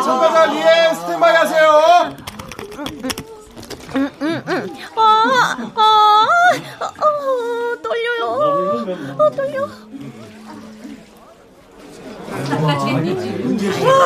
[0.03, 2.15] 참가자 리엔 스탠바이 하세요.
[3.95, 4.77] 음, 음, 음.
[4.95, 6.27] 아, 아,
[6.79, 9.15] 아, 떨려요.
[9.19, 9.67] 아, 떨려.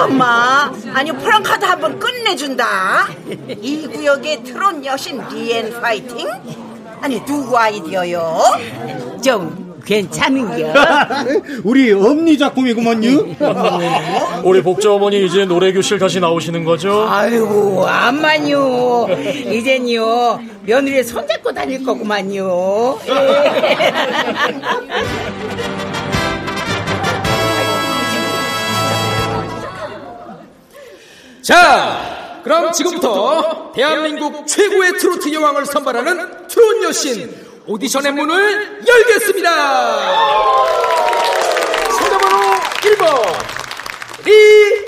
[0.04, 3.08] 엄마, 아니 프랑카드 한번 끝내준다.
[3.62, 6.30] 이 구역의 트롯 여신 리엔 파이팅?
[7.02, 8.42] 아니 누구 아이디어요?
[9.24, 10.74] 좀 괜찮은겨?
[11.64, 13.36] 우리 엄니 작품이구먼요.
[14.44, 17.08] 우리 복자 어머니 이제 노래 교실 다시 나오시는 거죠?
[17.10, 19.08] 아이고 암만요.
[19.50, 23.00] 이젠요 며느리 손잡고 다닐 거구만요.
[31.42, 37.34] 자, 그럼 지금부터 대한민국 최고의 트로트 여왕을 선발하는 트롯 여신
[37.68, 39.50] 오디션의 문을 열겠습니다.
[41.92, 42.38] 참가번호
[42.82, 43.06] 1번
[44.26, 44.88] 리에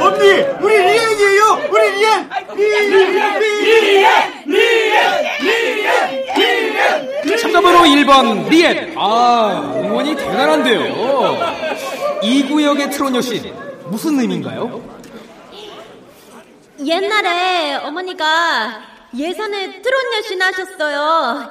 [0.00, 0.30] 언니,
[0.62, 1.42] 우리 리엔이에요.
[1.70, 2.30] 우리 리엔.
[2.56, 2.90] 리엔,
[4.46, 5.04] 리엔,
[7.26, 11.36] 리엔, 참가번호 1번 리엔 아 응원이 대단한데요
[12.22, 13.52] 이 구역의 트롯 여신
[13.86, 14.80] 무슨 의미인가요?
[16.84, 18.80] 옛날에 어머니가
[19.16, 21.50] 예선에 트롯 여신 하셨어요.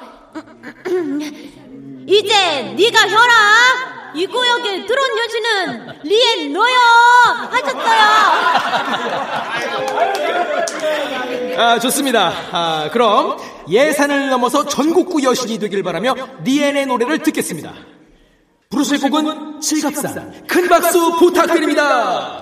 [2.08, 4.14] 이제 네가 혀라.
[4.16, 6.76] 이 구역의 트롯 여신은 리엔 너요.
[7.50, 8.02] 하셨어요.
[11.58, 12.34] 아 좋습니다.
[12.52, 13.38] 아, 그럼
[13.70, 17.74] 예산을 넘어서 전국구 여신이 되길 바라며 리엔의 노래를 듣겠습니다.
[18.70, 22.42] 부르실 곡은 칠갑산 큰 박수 부탁드립니다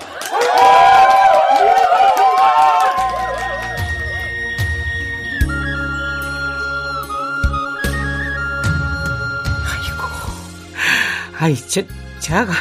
[11.41, 11.81] 아이 저
[12.19, 12.53] 자가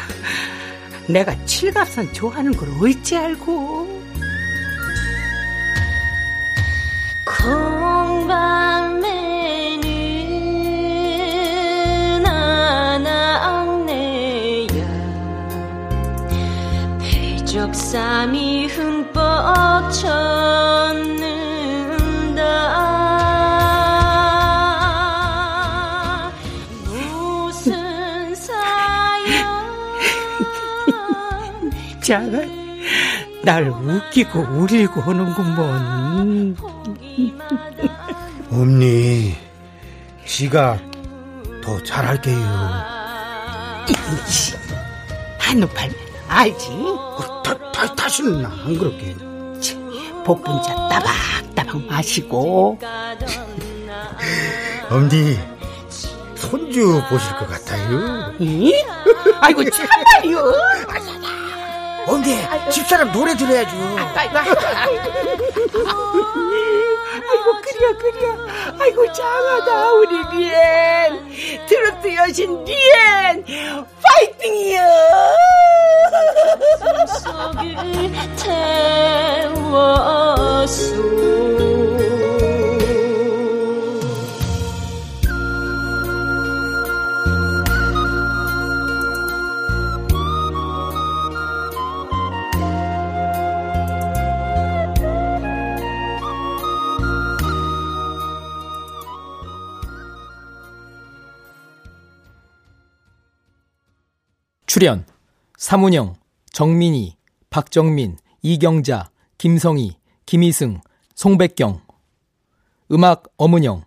[1.06, 4.00] 내가 칠갑산 좋아하는 걸 어찌 알고?
[11.60, 13.10] 공방매는 아낙네야
[17.00, 21.09] 배적삼이 흠뻑 쳤
[32.10, 32.38] 자가
[33.44, 36.56] 날 웃기고 울리고 하는구먼.
[38.50, 39.36] 엄니,
[40.26, 40.76] 지가
[41.62, 42.36] 더 잘할게요.
[45.38, 45.94] 한우 팔면
[46.26, 46.68] 알지?
[47.44, 49.14] 다, 다, 다시는 안 그럴게요.
[50.24, 52.76] 복분자 따박따박 마시고
[54.90, 55.38] 엄니,
[56.34, 58.32] 손주 보실 것 같아요.
[58.40, 58.74] 이?
[59.40, 60.52] 아이고 참말이요.
[62.06, 62.36] 언니
[62.70, 63.76] 집사람 노래 들어야죠.
[67.30, 68.20] 아이고 그려 그려.
[68.80, 71.66] 아이고 장하다 우리 리엔.
[71.66, 73.44] 트로트 여신 리엔
[74.02, 74.80] 파이팅이요.
[77.22, 77.66] 속을
[80.66, 81.79] 태웠소
[104.80, 105.04] 출연
[105.58, 106.14] 사문영,
[106.54, 107.14] 정민희,
[107.50, 110.80] 박정민, 이경자, 김성희, 김희승,
[111.14, 111.82] 송백경.
[112.90, 113.84] 음악 엄은영.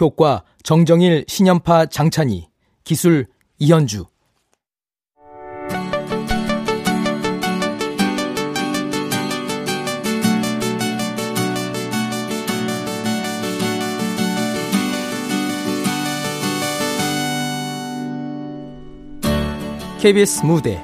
[0.00, 2.48] 효과 정정일, 신연파, 장찬희.
[2.82, 3.28] 기술
[3.60, 4.06] 이현주
[20.04, 20.78] KBS 무대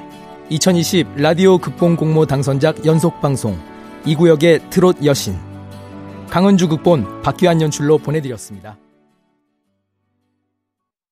[0.49, 3.55] 2020 라디오 극본 공모 당선작 연속 방송
[4.03, 5.37] 이구역의 트롯 여신
[6.27, 8.80] 강은주 극본 박규한 연출로 보내드렸습니다.